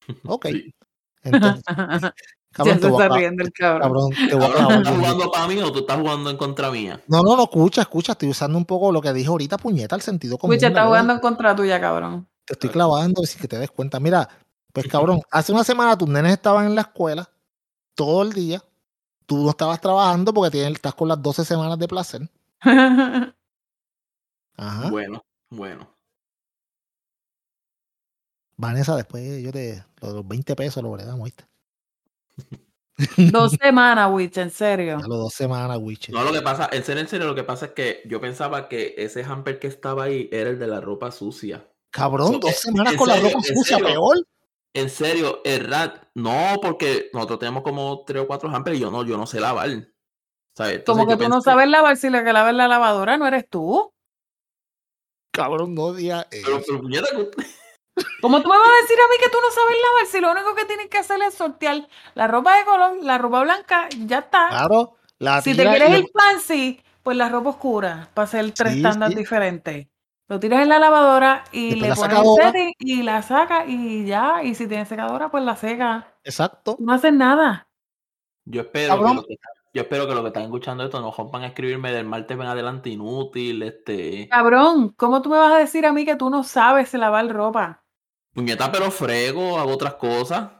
[0.26, 0.46] Ok.
[0.46, 0.74] Sí.
[1.22, 1.62] Entonces,
[2.52, 3.82] cabrón, te se está riendo el cabrón.
[3.82, 6.30] cabrón, te voy a Cabrón, ¿tú clavar, estás jugando para mí o tú estás jugando
[6.30, 7.02] en contra mía?
[7.08, 10.02] No, no, no, escucha, escucha, estoy usando un poco lo que dije ahorita, puñeta, el
[10.02, 10.54] sentido común.
[10.54, 10.88] Wiche está ¿verdad?
[10.88, 12.28] jugando en contra tuya, cabrón.
[12.44, 13.98] Te estoy clavando sin que te des cuenta.
[14.00, 14.28] Mira,
[14.72, 17.28] pues cabrón, hace una semana tus nenes estaban en la escuela
[17.94, 18.62] todo el día.
[19.26, 22.28] Tú no estabas trabajando porque tienes, estás con las 12 semanas de placer.
[24.56, 24.90] Ajá.
[24.90, 25.88] Bueno, bueno.
[28.56, 29.84] Vanessa, después yo te.
[30.00, 31.44] Los 20 pesos lo bregamos, ¿viste?
[33.16, 34.98] Dos semanas, Wiche, en serio.
[35.00, 36.12] Ya los dos semanas, Wiche.
[36.12, 38.68] No, lo que pasa, en serio, en serio, lo que pasa es que yo pensaba
[38.68, 41.66] que ese hamper que estaba ahí era el de la ropa sucia.
[41.90, 43.86] Cabrón, So, dos eh, semanas con la ropa sucia, serio.
[43.86, 44.16] peor.
[44.74, 48.90] En serio, el rat, no, porque nosotros tenemos como tres o cuatro hampers y yo
[48.90, 49.68] no, yo no sé lavar.
[50.56, 50.76] ¿sabes?
[50.76, 53.26] Entonces Como que tú no sabes lavar si la que lava en la lavadora no
[53.26, 53.92] eres tú.
[55.32, 56.80] Cabrón, no digas Pero, eso.
[56.80, 57.30] pero,
[58.20, 60.30] ¿Cómo tú me vas a decir a mí que tú no sabes lavar si lo
[60.32, 64.20] único que tienes que hacer es sortear la ropa de color, la ropa blanca, ya
[64.20, 64.48] está.
[64.48, 68.78] Claro, la si te quieres ir fancy, pues la ropa oscura, para hacer tres Sí,
[68.78, 69.18] estándares sí.
[69.20, 69.88] diferentes.
[70.28, 73.66] Lo tiras en la lavadora y Después le la pones el setting y la saca
[73.66, 74.42] y ya.
[74.42, 76.14] Y si tienes secadora, pues la seca.
[76.24, 76.76] Exacto.
[76.78, 77.68] No haces nada.
[78.46, 79.22] yo espero Cabrón.
[79.22, 79.36] que que,
[79.74, 82.42] yo espero que los que están escuchando esto no rompan a escribirme del martes en
[82.46, 84.28] adelante inútil, este.
[84.30, 87.81] Cabrón, ¿cómo tú me vas a decir a mí que tú no sabes lavar ropa?
[88.34, 90.50] Puñeta, pero frego, hago otras cosas.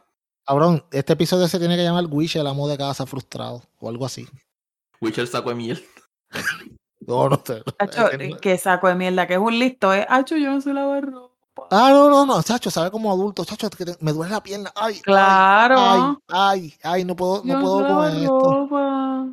[0.47, 4.05] Cabrón, este episodio se tiene que llamar Wish, el amo de casa frustrado, o algo
[4.05, 4.27] así.
[5.01, 5.85] Witcher saco de miel.
[7.05, 7.64] No, no sé.
[7.81, 10.07] Hacho, Es que saco de mierda, que es un listo, ¿eh?
[10.09, 11.66] Hacho, yo no sé lavar ropa.
[11.73, 14.70] Ah, no, no, no, chacho, sabe como adulto, chacho, que te- me duele la pierna.
[14.77, 15.77] Ay, Claro.
[15.79, 18.39] Ay, ay, ay, no puedo, yo no puedo lavar esto.
[18.41, 19.27] ropa.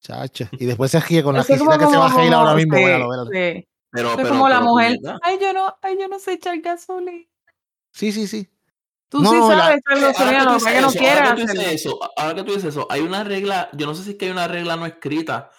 [0.00, 0.44] Chacho.
[0.52, 2.76] Y después se ríe con la risita que se va a reír ahora mismo.
[2.76, 3.24] sí, véalo, véalo.
[3.32, 3.68] sí.
[3.90, 4.96] Pero, Eso es pero, como la pero, mujer.
[5.22, 7.26] Ay, yo no, ay, yo no sé echar gasolina.
[7.98, 8.48] Sí, sí, sí.
[9.08, 9.82] Tú No, sí sabes
[10.16, 12.86] Ahora lo que no quieres ahora que tú dices eso, ahora que tú dices eso,
[12.90, 15.50] hay una regla, yo no sé si es que hay una regla no escrita,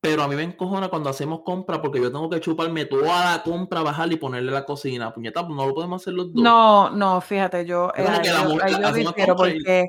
[0.00, 3.42] pero a mí me encojona cuando hacemos compra porque yo tengo que chuparme toda la
[3.42, 5.12] compra, bajarla y ponerle la cocina.
[5.12, 6.42] Puñeta, pues no lo podemos hacer los dos.
[6.42, 9.88] No, no, fíjate, yo, eh, que ahí la yo, ahí yo difiero y- porque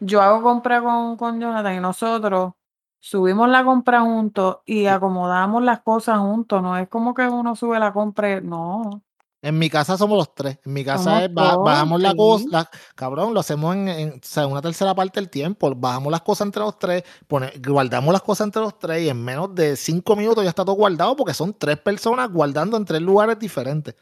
[0.00, 2.54] yo hago compra con, con Jonathan y nosotros
[2.98, 6.60] subimos la compra juntos y acomodamos las cosas juntos.
[6.62, 9.02] No es como que uno sube la compra, y- no.
[9.40, 10.58] En mi casa somos los tres.
[10.64, 14.20] En mi casa es, ba- bajamos la cosa, la- cabrón, lo hacemos en, en, o
[14.22, 15.72] sea, una tercera parte del tiempo.
[15.76, 19.24] Bajamos las cosas entre los tres, pone- guardamos las cosas entre los tres y en
[19.24, 23.00] menos de cinco minutos ya está todo guardado porque son tres personas guardando en tres
[23.00, 23.94] lugares diferentes.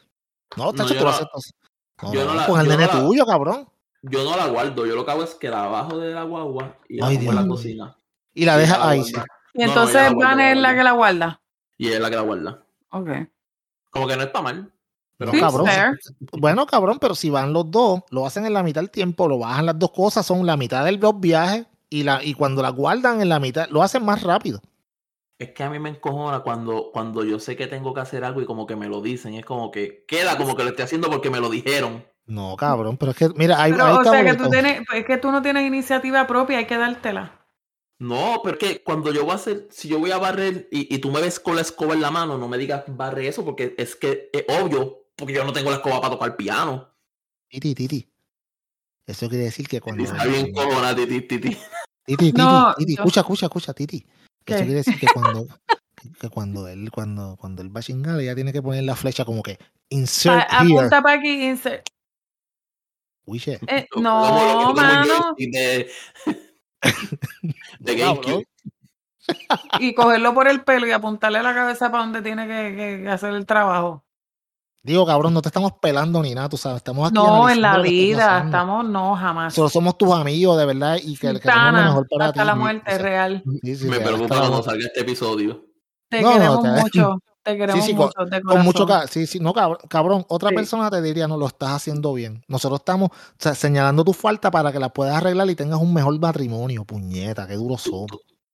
[0.55, 1.27] No, No, tacho, yo tú lo haces.
[2.01, 3.69] No, yo no, no la- con el nene tuyo, cabrón.
[4.01, 6.77] Yo no la guardo, yo lo que hago es que la bajo de la guagua
[6.89, 7.55] y la Ay, pongo en la Dios.
[7.57, 7.97] cocina.
[8.33, 9.13] Y la deja la ahí, sí.
[9.53, 11.41] Y No, no, entonces Van es la que la guarda.
[11.77, 12.63] Y es la que la guarda.
[12.89, 13.09] Ok.
[13.91, 14.71] Como que no está mal.
[15.17, 15.65] Pero Sí, cabrón.
[15.65, 15.99] fair.
[16.33, 19.39] Bueno, cabrón, pero si van los dos, lo hacen en la mitad del tiempo, lo
[19.39, 22.69] bajan las dos cosas, son la mitad del dos viajes y, la, y cuando la
[22.69, 24.61] guardan en la mitad, lo hacen más rápido.
[25.39, 28.41] Es que a mí me encojona cuando, cuando yo sé que tengo que hacer algo
[28.41, 29.35] y como que me lo dicen.
[29.35, 32.03] Es como que queda como que lo estoy haciendo porque me lo dijeron.
[32.25, 35.05] No, cabrón, pero es que, mira, hay, Pero, hay o sea, que tú, tienes, es
[35.05, 37.45] que tú no tienes iniciativa propia, hay que dártela.
[37.99, 40.93] No, pero es que cuando yo voy a hacer, si yo voy a barrer y,
[40.93, 43.45] y tú me ves con la escoba en la mano, no me digas barre eso
[43.45, 46.89] porque es que es obvio, porque yo no tengo la escoba para tocar piano.
[47.49, 48.09] Titi, Titi.
[49.05, 50.03] Eso quiere decir que cuando.
[50.03, 51.49] Está bien cojona, titi, titi.
[52.05, 54.05] Titi, Titi, No, Titi, escucha, escucha, escucha, Titi.
[54.45, 55.47] Eso quiere decir que cuando,
[56.19, 59.25] que, cuando él, cuando, cuando él va a chingar, ella tiene que poner la flecha
[59.25, 59.57] como que
[59.89, 61.43] insert apunta para aquí.
[61.43, 61.87] insert-.
[63.67, 65.35] Eh, Como- no, mano.
[65.37, 65.89] De,
[67.79, 68.45] de GameCube.
[69.79, 73.09] Y cogerlo por el pelo y apuntarle la cabeza para donde tiene que, que- que
[73.09, 74.05] hacer el trabajo.
[74.87, 76.77] Digo, cabrón, no te estamos pelando ni nada, tú sabes.
[76.77, 77.13] Estamos aquí.
[77.15, 78.43] No, en la vida.
[78.45, 79.53] Estamos, no, jamás.
[79.53, 82.41] Solo somos tus amigos, de verdad, y que, que queremos lo Tana, mejor para hasta
[82.41, 82.47] ti.
[82.47, 83.43] la muerte, o sea, real.
[83.63, 85.65] sí, sí, Me preocupa cuando salga este episodio.
[86.09, 87.19] Te No, no, queremos te- mucho.
[87.47, 88.25] Te queremos sí, con- mucho.
[88.29, 90.55] de Con mucho sí, sí, no, cabrón, cabrón, otra Sí.
[90.55, 92.43] persona te diría, no, lo estás haciendo bien.
[92.49, 95.93] Nosotros estamos o sea, señalando tu falta para que la puedas arreglar y tengas un
[95.93, 98.07] mejor matrimonio, puñeta, qué duro somos.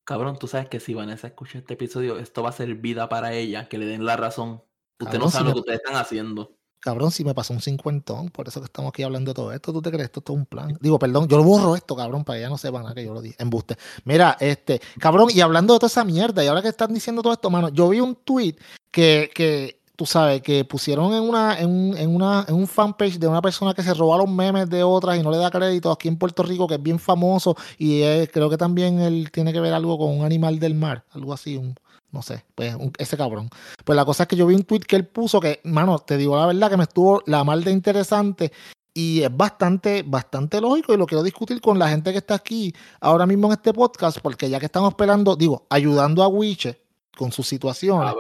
[0.04, 3.34] Cabrón, tú sabes que si Vanessa escucha este episodio, esto va a ser vida para
[3.34, 4.62] ella, que le den la razón.
[5.00, 6.52] Usted Cabrón, no si sabe me- lo que ustedes están haciendo.
[6.80, 9.72] Cabrón, si me pasó un cincuentón, por eso que estamos aquí hablando de todo esto,
[9.72, 10.06] ¿tú te crees?
[10.06, 10.78] Esto es todo un plan.
[10.82, 13.14] Digo, perdón, yo lo borro esto, cabrón, para que ella no sepa nada que yo
[13.14, 13.38] lo dije.
[13.40, 13.78] Embuste.
[14.04, 17.32] Mira, este, cabrón, y hablando de toda esa mierda, y ahora que están diciendo todo
[17.32, 18.56] esto, mano, yo vi un tweet
[18.92, 23.18] que, que tú sabes, que pusieron en una, en, un- en una, en un fanpage
[23.18, 25.90] de una persona que se roba los memes de otras y no le da crédito
[25.90, 29.54] aquí en Puerto Rico, que es bien famoso, y es- creo que también él tiene
[29.54, 31.76] que ver algo con un animal del mar, algo así, un,
[32.14, 33.50] no sé, pues ese cabrón.
[33.84, 36.16] Pues la cosa es que yo vi un tweet que él puso que, mano, te
[36.16, 38.52] digo la verdad que me estuvo la mal de interesante
[38.94, 42.74] y es bastante, bastante lógico y lo quiero discutir con la gente que está aquí
[43.02, 46.80] ahora mismo en este podcast, porque ya que estamos esperando, digo, ayudando a Wiche
[47.18, 48.14] con sus situaciones.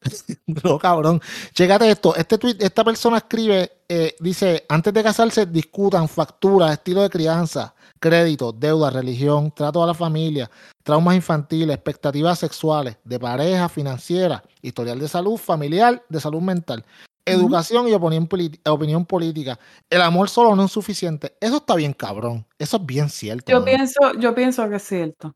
[0.64, 1.20] No, cabrón.
[1.52, 2.14] Chécate esto.
[2.16, 7.74] Este tweet, esta persona escribe, eh, dice, antes de casarse discutan facturas, estilo de crianza,
[7.98, 10.50] crédito, deuda, religión, trato a la familia,
[10.82, 16.84] traumas infantiles, expectativas sexuales, de pareja, financiera, historial de salud familiar, de salud mental,
[17.24, 18.28] educación y opinión,
[18.66, 19.58] opinión política.
[19.90, 21.36] El amor solo no es suficiente.
[21.40, 22.46] Eso está bien, cabrón.
[22.58, 23.52] Eso es bien cierto.
[23.52, 25.34] Yo pienso, yo pienso que es cierto.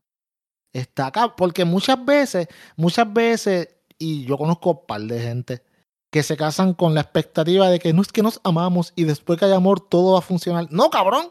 [0.73, 5.63] Está acá, porque muchas veces, muchas veces, y yo conozco un par de gente
[6.11, 9.39] que se casan con la expectativa de que no es que nos amamos y después
[9.39, 10.67] que hay amor todo va a funcionar.
[10.71, 11.27] No, cabrón,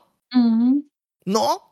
[1.25, 1.69] no.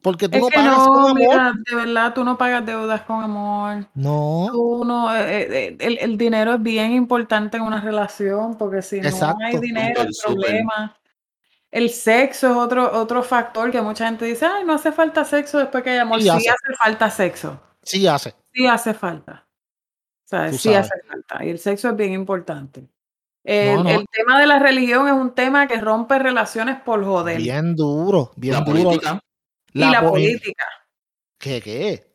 [0.00, 1.14] Porque tú Es no pagas con no, amor.
[1.18, 3.88] mira, de verdad, tú no pagas deudas con amor.
[3.94, 8.80] No, Tú no, eh, eh, el, el dinero es bien importante en una relación, porque
[8.80, 9.08] si no
[9.44, 10.36] hay dinero, súper.
[10.36, 10.92] problemas.
[11.72, 15.58] El sexo es otro, otro factor que mucha gente dice, ay, no hace falta sexo
[15.58, 16.18] después que hay amor.
[16.22, 16.48] Sí Sí, hace.
[16.50, 17.60] hace falta sexo.
[17.82, 18.34] sí hace.
[18.54, 19.47] Sí hace falta.
[20.28, 20.90] O sea, Tú sí sabes.
[20.92, 21.44] hace falta.
[21.44, 22.86] Y el sexo es bien importante.
[23.44, 23.90] El, No, no.
[23.90, 27.38] el tema de la religión es un tema que rompe relaciones por joder.
[27.38, 28.82] Bien duro, bien La duro.
[28.84, 29.20] política.
[29.72, 30.64] y la po- política.
[31.38, 32.14] ¿Qué, qué?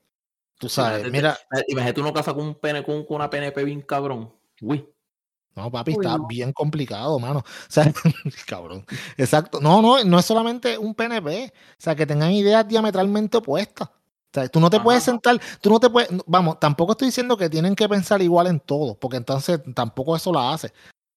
[0.60, 1.12] Tú sabes, Imagínate-
[1.52, 4.32] mira, Imagínate uno casa con un pene con, con una PNP bien cabrón.
[4.62, 4.88] Uy.
[5.56, 6.28] no, papi, Uy, está no.
[6.28, 7.40] bien complicado, mano.
[7.40, 7.92] O sea,
[8.48, 8.86] cabrón.
[9.18, 9.60] Exacto.
[9.60, 11.52] No, no, no es solamente un PNP.
[11.52, 13.90] O sea, que tengan ideas diametralmente opuestas.
[14.34, 17.38] O sea, tú no te puedes sentar, tú no te puedes, vamos, tampoco estoy diciendo
[17.38, 20.74] que tienen que pensar igual en todo, porque entonces tampoco eso la hace.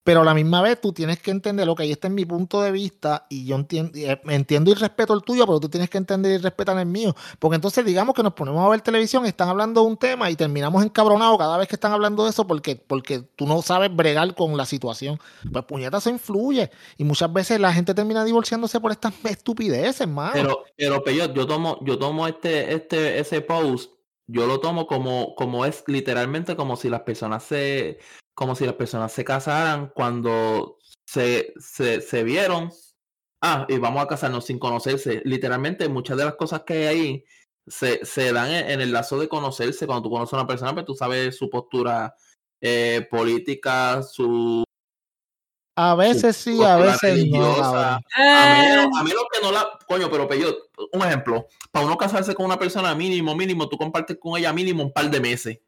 [0.07, 2.70] Pero a la misma vez tú tienes que entender, ok, este es mi punto de
[2.70, 3.98] vista y yo entiendo,
[4.28, 7.12] entiendo y respeto el tuyo, pero tú tienes que entender y respetar el mío.
[7.40, 10.36] Porque entonces digamos que nos ponemos a ver televisión, están hablando de un tema y
[10.36, 14.32] terminamos encabronados cada vez que están hablando de eso porque, porque tú no sabes bregar
[14.36, 15.18] con la situación.
[15.52, 16.70] Pues puñeta, eso influye.
[16.98, 20.62] Y muchas veces la gente termina divorciándose por estas estupideces, mano.
[20.76, 23.90] Pero, pero yo tomo, yo tomo este, este, ese post,
[24.28, 27.98] yo lo tomo como, como es literalmente como si las personas se,
[28.37, 30.78] como si las personas se casaran cuando
[31.09, 32.70] se, se, se vieron.
[33.43, 35.22] Ah, y vamos a casarnos sin conocerse.
[35.24, 37.24] Literalmente, muchas de las cosas que hay ahí
[37.66, 39.87] se, se dan en, en el lazo de conocerse.
[39.87, 42.14] Cuando tú conoces a una persona, pues tú sabes su postura
[42.61, 44.64] eh, política, su
[45.78, 47.45] a veces sí, a veces no.
[47.45, 49.78] A menos, a menos que no la.
[49.87, 51.47] Coño, pero Peyot, un ejemplo.
[51.70, 55.11] Para uno casarse con una persona mínimo, mínimo, tú compartes con ella mínimo un par
[55.11, 55.59] de meses.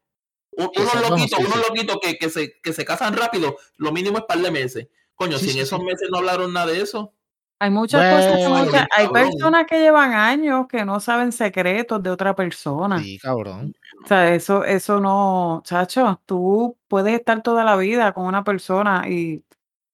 [0.59, 4.39] Unos loquitos, unos loquitos que, que, se, que se casan rápido, lo mínimo es par
[4.39, 4.87] de meses.
[5.15, 5.85] Coño, Sí, si en esos sí.
[5.85, 7.13] meses no hablaron nada de eso.
[7.61, 12.01] Hay muchas cosas, que Bueno, muchas- hay personas que llevan años que no saben secretos
[12.01, 12.99] de otra persona.
[12.99, 13.73] Sí, cabrón.
[14.03, 19.03] O sea, eso, eso no, chacho, tú puedes estar toda la vida con una persona
[19.09, 19.43] y,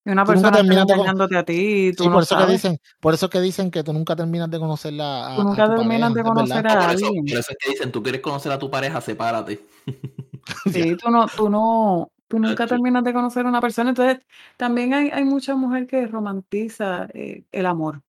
[0.06, 2.46] y una Tú persona está engañándote a ti y tú Sí, no por eso que
[2.46, 5.66] dicen, por eso que dicen que tú nunca terminas de conocerla a, Tú a nunca
[5.66, 6.34] tu terminas pareja, de verdad.
[6.36, 7.26] conocer a Por eso, alguien.
[7.26, 9.60] por eso es que dicen, tú quieres conocer a tu pareja, sepárate.
[10.72, 12.76] Sí, tú no, tú no, tú nunca Chacho.
[12.76, 13.90] terminas de conocer a una persona.
[13.90, 14.20] Entonces,
[14.58, 18.02] también hay, hay mucha mujer que romantiza eh, el amor,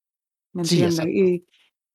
[0.53, 1.07] ¿me Sí, entiendes?
[1.15, 1.47] Y,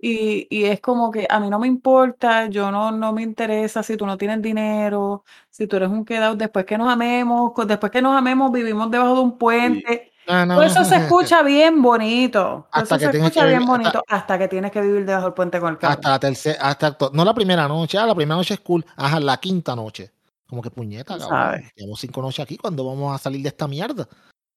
[0.04, 3.84] y, y es como que a mí no me importa, yo no, no me interesa
[3.84, 7.66] si tú no tienes dinero, si tú eres un quedado, después que nos amemos, co-
[7.66, 10.12] después que nos amemos, vivimos debajo de un puente.
[10.26, 12.40] No, eso se escucha bien bonito.
[12.40, 14.82] Todo Hasta eso que se tienes escucha bien vivir- hasta- bonito hasta que tienes que
[14.82, 15.94] vivir debajo del puente con el carro.
[15.94, 18.84] hasta la tercera, hasta to- no la primera noche, ah, la primera noche es cool,
[18.96, 20.12] ajá, la quinta noche.
[20.52, 21.30] Como que puñeta, cabrón.
[21.30, 21.72] sabes.
[21.78, 24.06] Llevamos cinco noches aquí, cuando vamos a salir de esta mierda?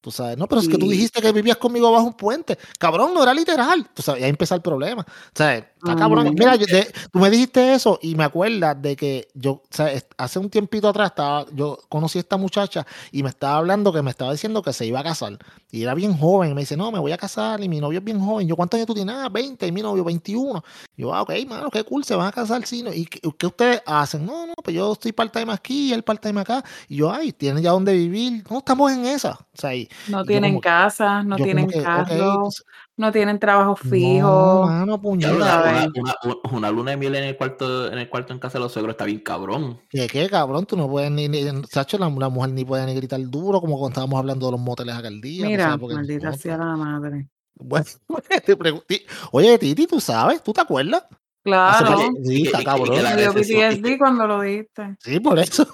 [0.01, 2.59] Tú sabes, no, pero es que tú dijiste que vivías conmigo bajo un puente.
[2.81, 3.89] Cabrón, no era literal.
[3.95, 5.03] Tú sabes, ahí empieza el problema.
[5.03, 6.27] O sea, está cabrón.
[6.29, 6.37] Ujú.
[6.39, 9.93] Mira, yo- de- tú me dijiste eso y me acuerdas de que yo, o sea,
[9.93, 13.93] est- hace un tiempito atrás estaba, yo conocí a esta muchacha y me estaba hablando
[13.93, 15.39] que me estaba diciendo que se iba a casar.
[15.71, 16.51] Y era bien joven.
[16.51, 18.47] Y me dice, no, me voy a casar y mi novio es bien joven.
[18.47, 19.15] Yo, ¿cuántos años tú tienes?
[19.17, 20.63] Ah, 20 y mi novio 21.
[20.97, 22.83] Yo, ah, ok, mano, qué cool, se van a casar, sí.
[22.83, 22.93] ¿no?
[22.93, 24.25] ¿Y qué, qué ustedes hacen?
[24.25, 26.65] No, no, pues yo estoy part-time aquí y él part-time acá.
[26.89, 28.45] Y yo, ay, tienen ya dónde vivir.
[28.49, 29.33] No, estamos en esa.
[29.33, 32.65] O sea, y, No y tienen como- casa, no tienen que, pues,
[32.97, 34.67] no tienen trabajo no, fijo.
[34.67, 35.89] mano, una, ¿sabes?
[35.97, 38.65] una- una- una luna de miel en el cuarto, en el cuarto en casa de
[38.65, 39.81] los suegros está bien cabrón.
[39.89, 40.67] ¿Qué, qué, cabrón?
[40.67, 43.79] Tú no puedes ni, ni Sacho, la, la mujer ni puede ni gritar duro como
[43.79, 45.47] cuando estábamos hablando de los moteles aquel día.
[45.47, 47.29] Mira, sabes, porque maldita no, sea la madre.
[47.57, 47.87] Bueno,
[48.47, 49.05] te pregunté.
[49.33, 50.43] Oye, Titi, ¿tú sabes?
[50.43, 51.05] ¿Tú te acuerdas?
[51.43, 52.97] Claro, sí, está cabrón.
[53.03, 54.97] me dio PTSD cuando lo diste.
[55.01, 55.67] Sí, por eso.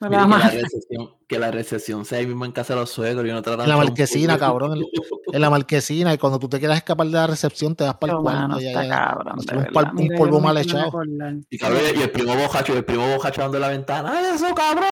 [0.00, 3.26] La que, la recesión, que la recesión sea ahí mismo en casa de los suegros
[3.26, 4.80] y no tratan En la de marquesina, cabrón,
[5.32, 8.12] En la marquesina, y cuando tú te quieras escapar de la recepción, te vas para
[8.12, 8.40] el cuarto.
[8.42, 10.90] mano, ya, cabrón, de un pal- un polvo no mal echado.
[11.50, 14.12] Y, cabrón, y el primo bojacho, el primo bojacho dando la ventana.
[14.16, 14.88] ¡Ay, eso, cabrón!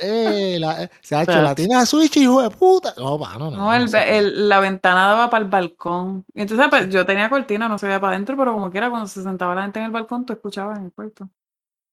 [0.00, 2.94] Eh, la, eh, se ha hecho la tiene a Switch, hijo de puta.
[2.96, 3.56] No, mano, no.
[3.56, 6.24] No, el, no la ventana daba para el balcón.
[6.34, 9.08] Y entonces, pues, yo tenía cortina, no se veía para adentro, pero como quiera, cuando
[9.08, 11.28] se sentaba la gente en el balcón, tú escuchabas en el cuarto.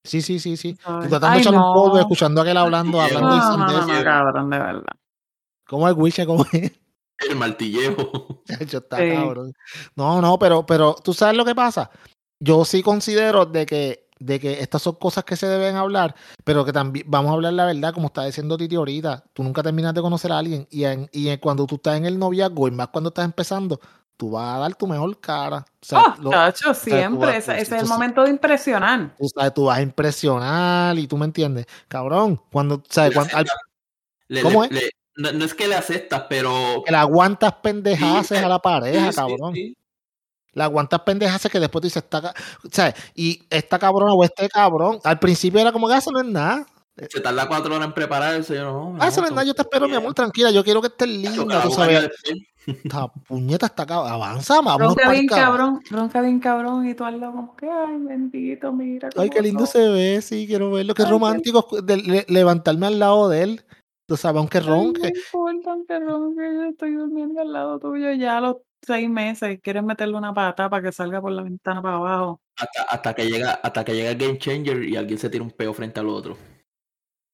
[0.05, 0.73] Sí, sí, sí, sí.
[0.75, 1.09] Tú ¿sabes?
[1.09, 3.59] tratando de Ay, echarle un polvo, escuchando a aquel hablando, hablando No, y no, sin
[3.59, 4.93] no, no, cabrón, de verdad.
[5.67, 6.25] ¿Cómo es Wiche?
[6.25, 6.71] ¿Cómo es?
[7.29, 8.43] El martillejo.
[8.45, 9.09] Chacho, está Sí.
[9.09, 9.53] cabrón.
[9.95, 11.89] No, no, pero, pero tú sabes lo que pasa.
[12.39, 16.63] Yo sí considero de que, de que estas son cosas que se deben hablar, pero
[16.65, 19.23] que también vamos a hablar la verdad, como está diciendo Titi ahorita.
[19.33, 22.05] Tú nunca terminas de conocer a alguien y, en- y en- cuando tú estás en
[22.05, 23.79] el noviazgo y más cuando estás empezando,
[24.17, 25.57] tú vas a dar tu mejor cara.
[25.57, 27.27] O sea, Oh, lo- chacho, tú siempre.
[27.27, 29.15] vas- Ese, es el momento de impresionar.
[29.17, 31.65] tú sabes, tú vas a impresionar y tú me entiendes.
[31.87, 33.09] Cabrón, cuando, ¿sabes?
[33.11, 33.45] Le Cuando- al-
[34.27, 34.73] Le- ¿Cómo le- es?
[34.83, 36.81] le- no, no es que le aceptas, pero.
[36.85, 39.53] que le aguantas pendejaces a la pareja, Sí, sí, cabrón.
[39.53, 39.77] sí.
[40.53, 42.33] Le aguantas pendejaces que después tú dices, esta, ca-
[42.71, 42.95] ¿sabes?
[43.13, 46.25] Y esta cabrona o este cabrón, al principio era como que "Ah, eso no es
[46.25, 46.65] nada.
[47.11, 48.55] Se tarda cuatro horas en prepararse.
[48.55, 50.79] Yo no, Ah, eso no es nada, yo te espero, mi amor, tranquila, yo quiero
[50.81, 52.09] que estés linda, tú sabes.
[52.65, 54.11] Esta puñeta está cabrón.
[54.11, 57.97] Avanza, vámonos Ronca bien cabrón, ronca bien cabrón, y tú al lado como que, ay,
[57.99, 59.09] bendito, mira.
[59.15, 60.93] Ay, qué lindo se ve, sí, quiero verlo.
[60.93, 63.65] Qué Ay, qué- romántico de- le- levantarme al lado de él.
[64.07, 65.11] Tú sabes, aunque Ay, no ronque.
[65.15, 68.39] importa que ronque, yo estoy durmiendo al lado tuyo ya.
[68.41, 72.39] Los, seis meses, quieres meterle una pata para que salga por la ventana para abajo.
[72.57, 75.49] Hasta, hasta que llega, hasta que llega el game changer y alguien se tira un
[75.49, 76.37] peo frente al otro.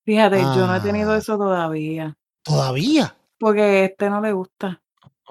[0.06, 1.18] Fíjate, yo no he tenido Ah.
[1.18, 2.14] eso todavía.
[2.44, 3.16] Todavía.
[3.40, 4.81] Porque a este no le gusta.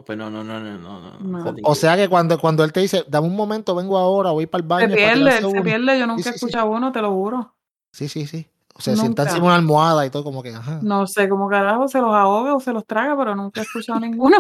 [0.01, 1.19] No, Pues no, no, no, no, no, no.
[1.21, 1.43] No.
[1.45, 1.63] Joder.
[1.65, 4.63] O sea que cuando, cuando él te dice, dame un momento, vengo ahora, voy para
[4.63, 4.89] el Se baño.
[4.89, 5.63] para pierde, se uno".
[5.63, 5.99] pierde.
[5.99, 6.37] Yo nunca sí, he sí.
[6.37, 7.55] escuchado uno, te lo juro.
[7.93, 8.47] Sí, sí, sí.
[8.75, 10.79] O sea, sienta encima una almohada y todo, como que, ajá.
[10.81, 14.01] No sé cómo carajo se los ahoga o se los traga, pero nunca he escuchado
[14.01, 14.39] ninguno.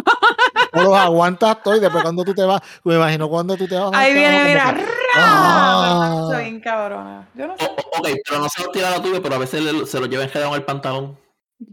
[0.72, 3.74] O los aguantas todo y después cuando tú te vas, me imagino cuando tú te
[3.76, 3.90] vas.
[3.92, 4.74] Ahí viene, mira.
[5.16, 6.26] ¡Ah!
[6.30, 7.28] Soy bien cabrona.
[7.34, 7.64] Yo no sé.
[7.66, 10.06] o- ok, pero no se lo tira a la tuya, pero a veces se lo
[10.06, 11.18] lleva enredado en el pantalón.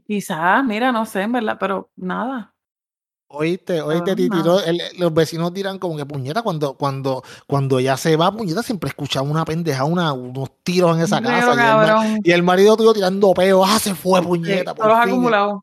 [0.06, 2.54] Quizás, mira, no sé, en verdad, pero nada.
[3.30, 4.64] Oíste, oíste, Titi, nada.
[4.66, 8.88] el- los vecinos dirán como que puñeta, cuando, cuando, cuando ella se va, puñeta, siempre
[8.88, 11.54] escuchaba una pendeja, una, unos tiros en esa Creo, casa.
[12.08, 14.74] Y el, y el marido tuyo tirando peo, ah, se fue, puñeta.
[14.74, 15.10] Todos fin".
[15.10, 15.60] acumulados.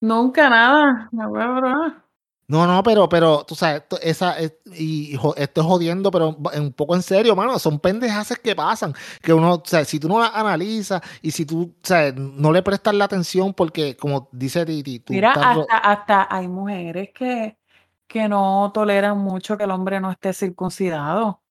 [0.00, 1.08] Nunca nada.
[1.12, 2.02] No, cabrón.
[2.50, 6.34] No, no, pero, pero, tú sabes, esto, esa, es- y jo- esto es jodiendo, pero
[6.54, 10.00] en- un poco en serio, mano, son pendejaces que pasan, que uno, o sea, si
[10.00, 13.96] tú no las analizas y si tú, o sea, no le prestas la atención porque,
[13.98, 17.58] como dice Titi, tú Mira, estás hasta, hasta hay mujeres que,
[18.06, 21.42] que no toleran mucho que el hombre no esté circuncidado.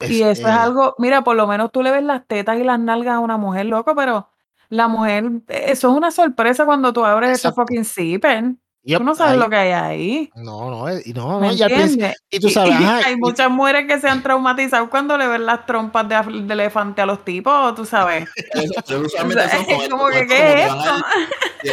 [0.00, 2.64] Y es- eso es algo, mira, por lo menos tú le ves las tetas y
[2.64, 4.28] las nalgas a una mujer, loco, pero
[4.68, 7.62] la mujer, eso es una sorpresa cuando tú abres ese Exacto.
[7.62, 8.54] fucking zipper.
[8.82, 10.30] Yep, Tú no sabes ahí- lo que hay ahí.
[10.34, 12.16] No, no, eh, y no, ¿Me no, y al principio- entiendes?
[12.30, 15.26] y tú sabes, y ajá, hay y- muchas mujeres que se han traumatizado cuando le
[15.26, 16.16] ven las trompas de,
[16.52, 18.28] elefante a los tipos, tú sabes.
[18.52, 20.48] Eso, pero usualmente O sea, son con es esto, como con que, esto, ¿qué como
[20.48, 20.92] es que van esto?
[20.94, 21.04] al-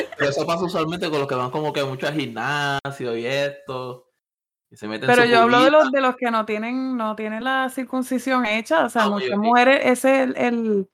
[0.18, 4.02] Pero eso pasa usualmente con los que van como que mucho al gimnasio y esto.
[4.72, 7.44] Y se meten Pero yo hablo de los de los que no tienen, no tienen
[7.44, 8.86] la circuncisión hecha.
[8.86, 10.90] O sea, Ah, muchas mujeres, ese es el,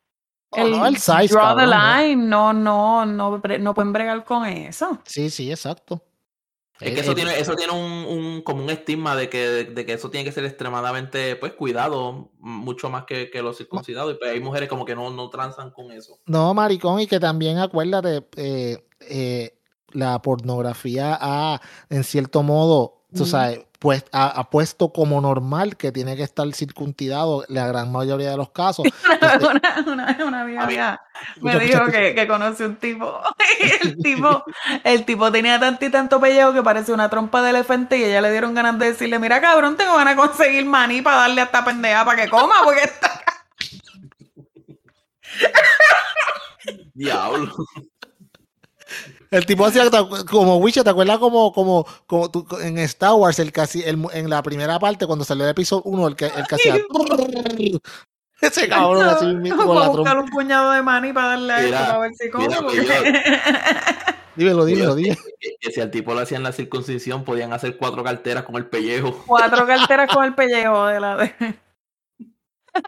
[0.54, 2.16] el, Oh, no, el size, draw the line.
[2.28, 5.00] No, no, no, no pueden bregar con eso.
[5.06, 6.04] Sí, sí, exacto.
[6.80, 9.64] Es que eso eh, tiene, eso tiene un, un- como un estigma de que, de,
[9.66, 14.14] de que eso tiene que ser extremadamente pues cuidado, mucho más que, que los circuncidados.
[14.14, 16.18] Y pues hay mujeres como que no, no transan con eso.
[16.26, 19.60] No, maricón, y que también acuérdate, eh, eh,
[19.92, 25.92] la pornografía ha, en cierto modo, tú sabes, pues, ha, ha puesto como normal que
[25.92, 28.86] tiene que estar circuncidado la gran mayoría de los casos.
[29.12, 31.02] Entonces, una, una, una amiga mía
[31.42, 33.22] me Escucha, dijo escucha, que, que conoció un tipo.
[33.64, 34.44] y el tipo,
[34.84, 38.22] el tipo tenía tanto y tanto pellejo que parecía una trompa de elefante y ella
[38.22, 41.46] le dieron ganas de decirle, mira cabrón, tengo ganas de conseguir maní para darle a
[41.46, 43.22] esta pendeja para que coma, porque está
[46.94, 47.52] Diablo.
[49.32, 49.86] El tipo hacía
[50.30, 54.30] como Witcher, ¿te acuerdas como, como, como tú- en Star Wars, el hacía- el en
[54.30, 56.76] la primera parte, cuando salió el episodio 1, el que, el que hacía.
[58.42, 60.24] Ese cabrón así mismo Voy a buscar trompa.
[60.24, 63.12] un puñado de maní para darle a para ver si porque-
[64.36, 65.22] Dímelo, dímelo, dímelo.
[65.40, 68.66] Que, que si al tipo le hacían la circuncisión, podían hacer cuatro carteras con el
[68.66, 69.24] pellejo.
[69.28, 71.34] Cuatro carteras con el pellejo de la de...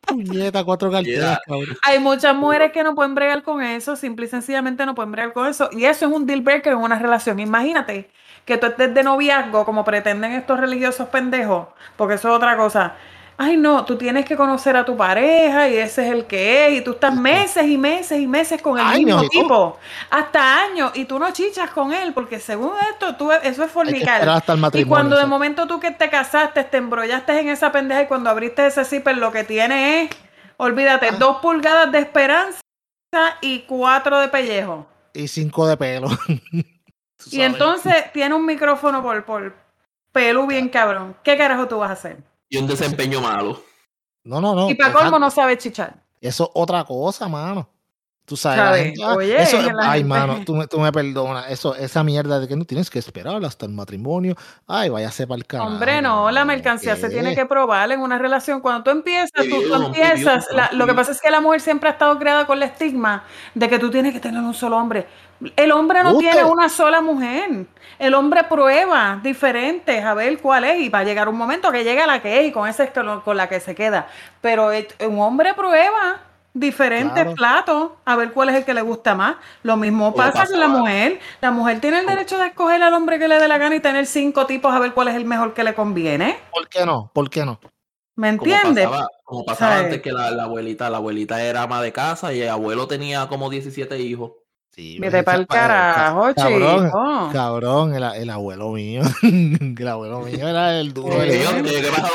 [0.06, 1.58] Puñeta, cuatro carteras, Yeah.
[1.84, 5.34] Hay muchas mujeres que no pueden bregar con eso, simple y sencillamente no pueden bregar
[5.34, 5.70] con eso.
[5.72, 7.40] Y eso es un deal breaker en una relación.
[7.40, 8.10] Imagínate
[8.46, 12.96] que tú estés de noviazgo, como pretenden estos religiosos pendejos, porque eso es otra cosa.
[13.44, 16.80] Ay, no, tú tienes que conocer a tu pareja y ese es el que es,
[16.80, 19.80] y tú estás meses y meses y meses con el Años mismo tipo,
[20.10, 24.16] hasta años, y tú no chichas con él, porque según esto, tú, eso es fornicar.
[24.22, 27.72] esperar hasta el Y cuando de momento tú que te casaste, te embrollaste en esa
[27.72, 30.10] pendeja y cuando abriste ese zipper, lo que tiene es,
[30.58, 31.16] olvídate, Ah.
[31.20, 32.62] dos pulgadas de esperanza
[33.41, 34.88] y cuatro de pellejo.
[35.14, 36.08] Y cinco de pelo.
[37.32, 39.56] Y entonces tiene un micrófono por, por
[40.12, 41.16] pelo bien cabrón.
[41.24, 42.18] ¿Qué carajo tú vas a hacer?
[42.54, 43.64] Y un desempeño malo.
[44.24, 44.70] No, no, no.
[44.70, 46.04] y para colmo no sabe chichar.
[46.22, 47.68] Eso es otra cosa, mano.
[48.26, 48.84] Tú sabes, la ¿Sabes?
[48.86, 51.52] gente- ah, Oye, eso, que la ay, gente- mano, tú, me- tú me perdonas.
[51.52, 54.36] Eso, esa mierda de que no tienes que esperar hasta el matrimonio.
[54.66, 55.68] Ay, váyase para el carajo.
[55.70, 58.62] Hombre, no, la mercancía se tiene que probar en una relación.
[58.62, 60.48] Cuando tú empiezas, tú, empiezas.
[60.54, 63.24] la- lo que pasa es que la mujer siempre ha estado creada con el estigma
[63.54, 65.06] de que tú tienes que tener un solo hombre.
[65.58, 67.66] El hombre no tiene una sola mujer.
[68.00, 71.84] El hombre prueba diferentes a ver cuál es y va a llegar un momento que
[71.84, 72.92] llega la que es y con esa es
[73.26, 74.08] con la que se queda.
[74.40, 76.22] Pero et- un hombre prueba
[76.54, 77.34] diferentes Claro.
[77.36, 79.36] platos a ver cuál es el que le gusta más.
[79.64, 81.20] Lo mismo pasa con la mujer.
[81.41, 83.80] La mujer tiene el derecho de escoger al hombre que le dé la gana y
[83.80, 86.38] tener cinco tipos a ver cuál es el mejor que le conviene.
[86.51, 87.10] ¿Por qué no?
[87.14, 87.60] ¿Por qué no?
[88.16, 88.86] ¿Me Como entiendes?
[88.88, 92.41] pasaba, como pasaba antes que la, la abuelita, la abuelita era ama de casa y
[92.41, 94.34] el abuelo tenía como 17 hijos.
[94.72, 97.30] Sí, Vete esa- pa'l pa- carajo, cabrón, chico.
[97.32, 99.01] Cabrón, el, el abuelo mío.
[99.24, 101.18] el abuelo mío era el duro.
[101.18, 102.14] Del- eh, ¿Qué pasa?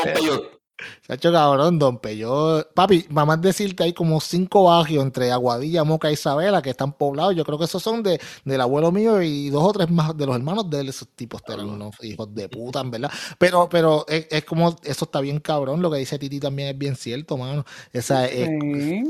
[1.02, 5.32] Se ha hecho cabrón, don Yo, papi, vamos a decirte, hay como cinco barrios entre
[5.32, 7.34] Aguadilla, Moca y Isabela que están poblados.
[7.34, 10.26] Yo creo que esos son de, del abuelo mío y dos o tres más de
[10.26, 10.88] los hermanos de él.
[10.88, 13.10] Esos tipos eran unos hijos de puta, en verdad.
[13.38, 15.82] Pero, pero es, es como, eso está bien cabrón.
[15.82, 17.64] Lo que dice Titi también es bien cierto, mano.
[17.92, 18.48] Esa, es,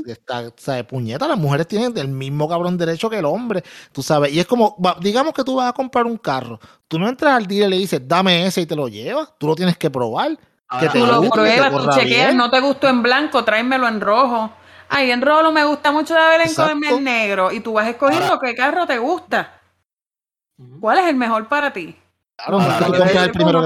[0.07, 4.01] esta, o sea, puñeta, las mujeres tienen el mismo cabrón derecho que el hombre, tú
[4.01, 4.33] sabes.
[4.33, 6.59] Y es como, digamos que tú vas a comprar un carro.
[6.87, 9.29] Tú no entras al día y le dices, dame ese y te lo llevas.
[9.37, 10.37] Tú lo tienes que probar.
[10.69, 14.51] Tú lo pruebas, tú chequeas, no te gustó en blanco, tráemelo en rojo.
[14.87, 16.73] Ay, en rojo me gusta mucho de haber Exacto.
[16.97, 17.51] en negro.
[17.51, 19.59] Y tú vas escogiendo Ahora- qué carro te gusta.
[20.79, 21.95] ¿Cuál es el mejor para ti?
[22.35, 23.65] Claro, Ahora, tú que el primero.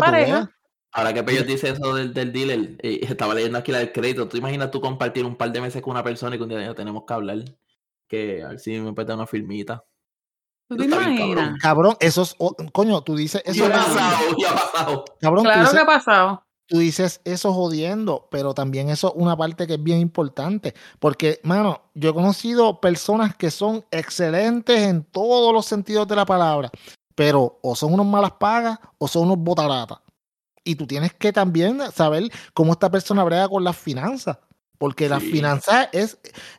[0.95, 4.27] Ahora que dice eso del, del dealer, eh, estaba leyendo aquí la del crédito.
[4.27, 6.61] ¿Tú imaginas tú compartir un par de meses con una persona y que un día
[6.61, 7.39] "Ya tenemos que hablar?
[8.07, 9.83] Que a ver si me puede dar una firmita.
[10.69, 11.57] ¿Tú te imaginas?
[11.59, 13.65] Cabrón, eso es, o- coño, tú dices eso.
[13.65, 15.05] ha pasado, y ha pasado.
[15.19, 16.42] Cabrón, tú Claro dices, que ha pasado.
[16.67, 20.73] Tú dices eso jodiendo, pero también eso es una parte que es bien importante.
[20.99, 26.25] Porque, mano, yo he conocido personas que son excelentes en todos los sentidos de la
[26.25, 26.69] palabra,
[27.15, 29.99] pero o son unos malas pagas o son unos botaratas.
[30.63, 34.37] Y tú tienes que también saber cómo esta persona brega con las finanzas.
[34.83, 35.31] Porque las Sí.
[35.31, 36.17] finanzas es,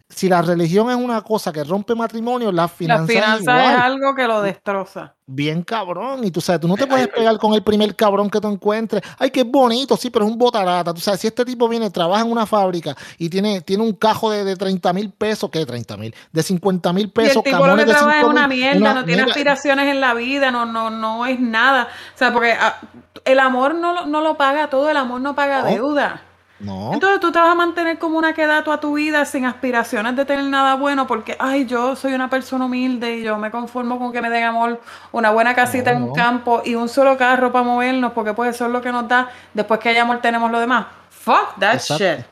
[0.09, 3.81] si la religión es una cosa que rompe matrimonio, las Las finanzas, finanzas igual es
[3.83, 5.12] algo que lo destroza.
[5.27, 6.25] bien cabrón.
[6.25, 8.41] Y tú sabes, tú no te Ay, puedes ay, pegar con el primer cabrón que
[8.41, 9.03] tú encuentres.
[9.18, 10.95] Ay, qué bonito, sí, pero es un botarata.
[10.95, 14.31] Tú sabes, si este tipo viene, trabaja en una fábrica y tiene, tiene un cajo
[14.31, 16.14] de, de 30 mil pesos, ¿qué 30 mil?
[16.33, 17.37] De 50 mil Y pesos.
[17.37, 19.87] el tipo lo que de trabaja es 5.000, una mierda, una- no tiene mira, aspiraciones
[19.91, 21.89] en la vida, no, no, no es nada.
[22.14, 22.79] O sea, porque ah,
[23.27, 25.66] el amor no, lo- no lo paga todo, el amor no paga No.
[25.66, 26.22] deuda.
[26.59, 30.14] No, Entonces tú te vas a mantener como una queda toda tu vida sin aspiraciones
[30.16, 33.98] de tener nada bueno porque, ay, yo soy una persona humilde y yo me conformo
[33.98, 34.80] con que me den amor,
[35.12, 36.12] una buena casita No, en un no.
[36.12, 39.28] campo y un solo carro para movernos porque pues eso es lo que nos da.
[39.52, 40.86] Después que hay amor tenemos lo demás.
[41.11, 41.98] Fuck that Exacto.
[41.98, 42.26] shit.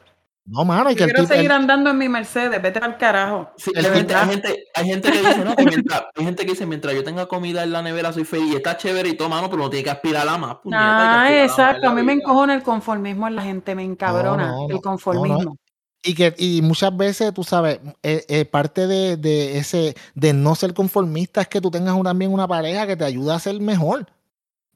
[0.45, 1.35] No, mano, y que el quiero tipo.
[1.35, 3.51] seguir el- andando en mi Mercedes, vete al carajo.
[3.57, 4.29] Sí, El hay, gente, verdad.
[4.29, 7.05] hay, gente, hay gente que dice, no, que mientras, hay gente que dice, mientras yo
[7.05, 9.71] tenga comida en la nevera soy feliz y está chévere y todo, mano, pero no
[9.71, 10.57] tiene que aspirar a más.
[10.57, 11.83] puñeta, Ah, a exacto.
[11.83, 14.73] la A mí me encojona el conformismo en la gente, me encabrona no, no, el
[14.75, 15.57] no, conformismo.
[16.05, 20.57] Y que y muchas veces, tú sabes, eh, eh, parte de, de ese de no
[20.57, 24.07] ser conformista es que tú tengas también una pareja que te ayude a ser mejor.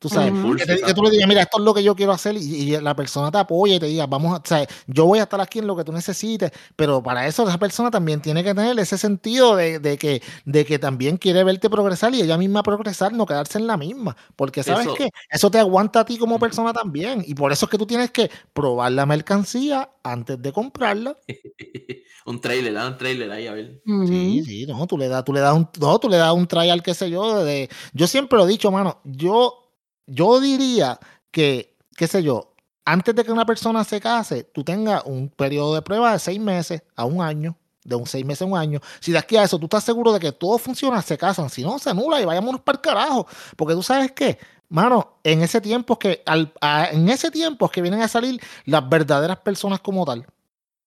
[0.09, 2.12] Tú sabes, que, te- que tú le digas, mira, esto es lo que yo quiero
[2.12, 5.04] hacer y, y la persona te apoya y te diga, vamos a, o sea, yo
[5.04, 8.20] voy a estar aquí en lo que tú necesites, pero para eso esa persona también
[8.22, 12.20] tiene que tener ese sentido de, de que, de que también quiere verte progresar y
[12.20, 16.04] ella misma progresar, no quedarse en la misma, porque sabes que eso te aguanta a
[16.04, 19.90] ti como persona también y por eso es que tú tienes que probar la mercancía
[20.04, 21.16] antes de comprarla.
[22.26, 23.80] un trailer, da un trailer ahí, a ver.
[24.07, 26.46] Sí, sí, no, tú le das, tú le das un, no, tú le das un
[26.46, 29.66] trial, qué sé yo, de, yo siempre lo he dicho, mano, yo,
[30.07, 30.98] yo diría
[31.30, 32.52] que, qué sé yo,
[32.84, 36.38] antes de que una persona se case, tú tengas un periodo de prueba de seis
[36.40, 38.80] meses a un año, de un seis meses a un año.
[39.00, 41.50] Si de aquí a eso tú estás seguro de que todo funciona, se casan.
[41.50, 43.26] Si no, se anula y vayámonos para el carajo.
[43.57, 44.38] Porque tú sabes qué,
[44.68, 46.52] mano, en ese tiempo es que, al,
[46.92, 50.26] en ese tiempo es que vienen a salir las verdaderas personas como tal.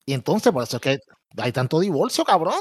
[0.06, 1.00] Y entonces, por eso es que
[1.38, 2.56] hay tanto divorcio, cabrón.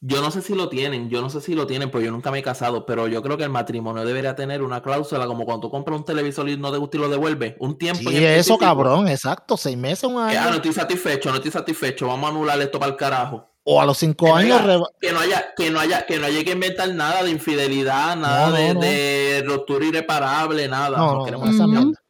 [0.00, 2.30] Yo no sé si lo tienen, yo no sé si lo tienen, pero yo nunca
[2.30, 5.62] me he casado, pero yo creo que el matrimonio debería tener una cláusula como cuando
[5.62, 7.56] tú compras un televisor y no te gusta y lo devuelves.
[7.58, 8.08] Un tiempo.
[8.08, 9.56] Sí, en eso, cabrón, exacto.
[9.56, 10.54] Seis meses, un ah, no año.
[10.54, 13.44] estoy satisfecho, no estoy satisfecho, vamos a anular esto para el carajo.
[13.64, 14.60] O a los cinco Que no años.
[14.60, 18.16] haya- Que no haya, que no haya, que no haya que inventar nada de infidelidad,
[18.16, 18.80] nada No, no, de, no.
[18.80, 20.96] de ruptura irreparable, nada.
[20.96, 22.00] No, No no, queremos no, esa mierda.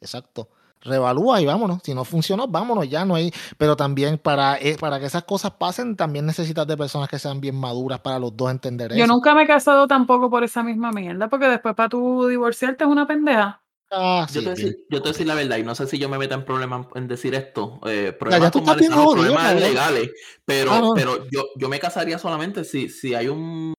[0.00, 0.48] Exacto.
[0.84, 1.78] Revalúa y vámonos.
[1.82, 2.88] Si no funcionó, vámonos.
[2.88, 3.32] Ya no hay.
[3.56, 7.40] Pero también para, eh, para que esas cosas pasen, también necesitas de personas que sean
[7.40, 9.12] bien maduras para los dos entender Yo eso.
[9.12, 12.90] nunca me he casado tampoco por esa misma mierda, porque después para tú divorciarte es
[12.90, 13.62] una pendeja.
[13.90, 14.66] Ah, Yo sí, te, voy a bien.
[14.66, 16.34] decir, yo te voy a decir la verdad, y no sé si yo me meto
[16.34, 17.78] en problemas en decir esto.
[17.86, 20.10] Eh, ya problemas tú con estás bien Marisol, jodido, problemas legales.
[20.44, 20.94] Pero, Ah, no.
[20.94, 23.72] pero yo, yo me casaría solamente si, si hay un.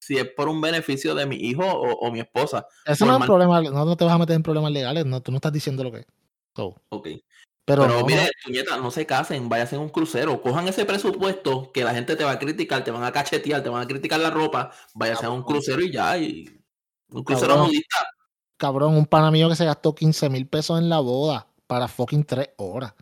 [0.00, 2.66] Si es por un beneficio de mi hijo o, o mi esposa.
[2.84, 3.60] Eso no es un problema.
[3.62, 5.04] No, no te vas a meter en problemas legales.
[5.06, 6.06] No, tú no estás diciendo lo que es.
[6.56, 7.08] So, Ok.
[7.66, 11.70] pero Pero, no, mire, puñeta, no se casen, váyanse en un crucero, cojan ese presupuesto
[11.72, 14.18] que la gente te va a criticar, te van a cachetear, te van a criticar
[14.20, 16.60] la ropa, váyanse a un crucero y ya, y
[17.10, 17.68] un crucero Cabrón.
[17.68, 17.96] nudista.
[18.56, 22.24] Cabrón, un pana mío que se gastó 15 mil pesos en la boda para fucking
[22.24, 22.94] tres horas.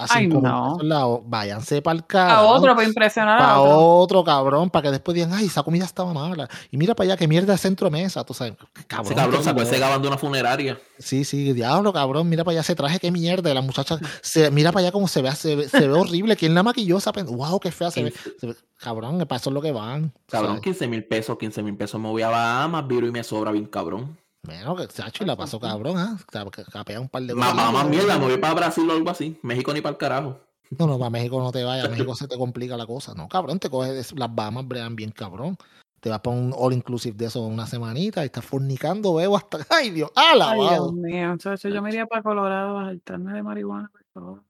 [0.00, 0.40] A Ay, 5
[0.80, 1.22] mil no.
[1.26, 2.46] Váyanse para el A carajo.
[2.50, 3.78] otro para impresionar a otro.
[3.98, 6.48] otro cabrón, para que después digan, ay, esa comida estaba mala.
[6.70, 8.54] Y mira para allá, que mierda de centro de mesa, tú sabes.
[8.86, 10.78] Cabrón, Ese cabrón sacó ese gabán de una funeraria.
[11.00, 13.52] Sí, sí, diablo, cabrón, mira para allá ese traje, qué mierda.
[13.52, 16.36] La muchacha, se, mira para allá cómo se ve, se ve, se ve horrible.
[16.36, 18.14] ¿Quién la maquilló esa pen- Wow, qué fea se ve.
[18.38, 20.12] se ve- Cabrón, para eso es lo que van.
[20.28, 20.62] Cabrón, ¿sabes?
[20.62, 22.00] 15 mil pesos, 15 mil pesos.
[22.00, 24.16] Me voy a Bahamas, viro y me sobra bien, cabrón.
[24.46, 26.16] Menos que, chacho, y la pasó cabrón, ¿ah?
[26.30, 29.10] Ca- Capea un par de Más, más, más mierda, me voy para Brasil o algo
[29.10, 29.38] así.
[29.42, 30.38] México ni para el carajo.
[30.78, 33.14] No, no, para México no te vayas, a México se te complica la cosa.
[33.14, 35.56] No, cabrón, te coges las Bahamas, bregan bien cabrón.
[36.00, 39.58] Te vas para un all inclusive de eso una semanita y estás fornicando, bebo hasta.
[39.70, 40.10] ¡Ay, Dios!
[40.14, 40.92] Ay, Dios ¡Alabado!
[40.92, 44.44] mío, chacho, yo me iría para Colorado a saltarme de marihuana por favor,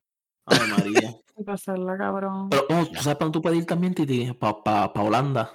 [0.45, 1.17] Ay, María.
[1.39, 2.51] y pasarla cabrón.
[2.51, 4.31] Pero, oh, ¿tú sabes para dónde tú puedes ir también, Titi?
[4.35, 5.51] Para Holanda.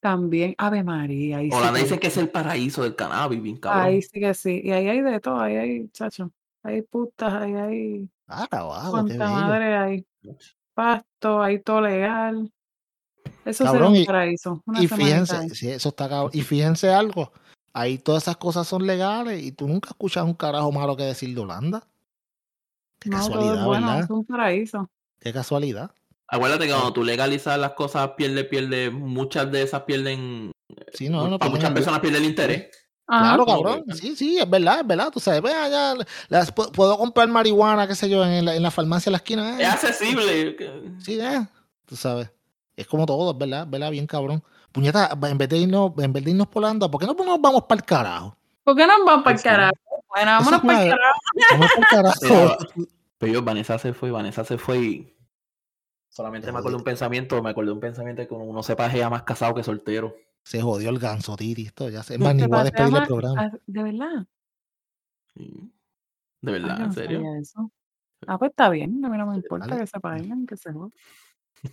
[0.00, 1.38] También, Ave María.
[1.38, 3.82] Ahí sí Holanda que- dicen que es el paraíso del cannabis, bien cabrón.
[3.84, 4.60] Ahí sí que sí.
[4.64, 6.30] Y ahí hay de todo, ahí hay, chacho.
[6.62, 8.84] Hay putas, ahí hay ¡Alabado!
[8.84, 9.30] ¡Qué cuanta bello!
[9.30, 10.06] madre hay.
[10.74, 12.52] Pasto, hay todo legal.
[13.44, 14.62] Eso sería Cabrón, un y- paraíso.
[14.66, 16.30] Una Y fíjense, sí, eso está cabrón.
[16.34, 17.32] Y fíjense algo.
[17.72, 21.34] Ahí todas esas cosas son legales y tú nunca escuchas un carajo malo que decir
[21.34, 21.86] de Holanda.
[23.00, 24.04] Qué No, todo casualidad, es bueno, ¿verdad?
[24.04, 24.90] es un paraíso.
[25.20, 25.90] Qué casualidad.
[26.28, 30.52] Acuérdate que cuando tú legalizas las cosas, pierde, pierde, muchas de esas pierden.
[30.92, 32.68] Sí, no, no, para pierden muchas personas pierde el interés.
[33.06, 33.36] Ajá.
[33.36, 33.84] Claro, cabrón.
[33.94, 35.10] Sí, sí, es verdad, es verdad.
[35.10, 35.94] Tú sabes, ve allá,
[36.28, 39.16] las- pu- puedo comprar marihuana, qué sé yo, en la, en la farmacia de la
[39.16, 39.58] esquina.
[39.58, 39.62] eh.
[39.62, 40.54] Es accesible.
[40.56, 41.46] que- Sí, eh.
[41.86, 42.30] Tú sabes.
[42.76, 44.44] Es como todo, es verdad, es verdad, bien cabrón.
[44.70, 47.40] Puñeta, en vez de irnos, en vez de irnos por Holanda, ¿por qué no nos
[47.40, 48.36] vamos para el carajo?
[48.62, 49.74] ¿Por qué no vamos para el carajo?
[50.14, 51.20] Bueno, vámonos para el carajo.
[51.52, 52.58] Vamos para el carajo.
[53.16, 55.14] Pero yo, Vanessa se fue, Vanessa se fue y.
[56.08, 58.76] Solamente me acuerdo de un pensamiento, me acuerdo de un pensamiento de que uno se
[58.76, 60.16] pajea más casado que soltero.
[60.42, 61.66] Se jodió el ganso, Titi.
[61.66, 62.14] Esto ya se.
[62.14, 63.52] Es más, ni ¿Te voy a despedir el programa.
[63.66, 64.26] ¿De verdad?
[65.34, 65.72] Sí.
[66.40, 67.22] De Ay, verdad, en serio.
[67.40, 67.70] eso.
[68.26, 69.80] Ah, pues está bien, a mí no me importa Vale.
[69.80, 70.92] que se paguen, que se jodan.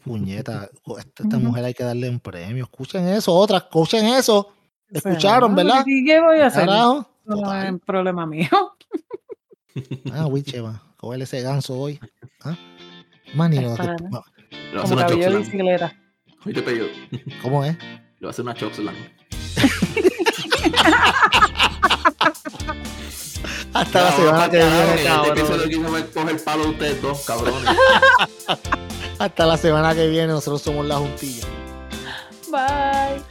[0.03, 2.65] Puñeta, esta, mujer hay que darle un premio.
[2.65, 4.51] Escuchen eso, otras, escuchen eso.
[4.89, 5.55] Escucharon.
[5.55, 5.83] ¿verdad?
[5.85, 6.65] ¿Y qué voy a hacer?
[6.65, 7.07] Carajo.
[7.25, 8.49] No es problema mío.
[10.11, 10.81] Ah, Wiche, va.
[10.97, 11.99] Cógele ese ganso hoy.
[12.43, 12.55] ¿Ah?
[13.35, 14.23] Manny, para- que- no,
[14.81, 15.93] Como cabello de bicicleta.
[16.45, 16.85] Oíste, Peyo.
[17.41, 17.75] ¿Cómo es?
[17.77, 18.95] Le va a hacer una choxlan.
[23.73, 25.69] Hasta la semana que viene, que Este cabrón.
[25.69, 27.75] quiso coger palo de ustedes dos, cabrones.
[29.19, 31.45] Hasta la semana que viene, nosotros somos la juntilla.
[32.51, 33.21] Bye.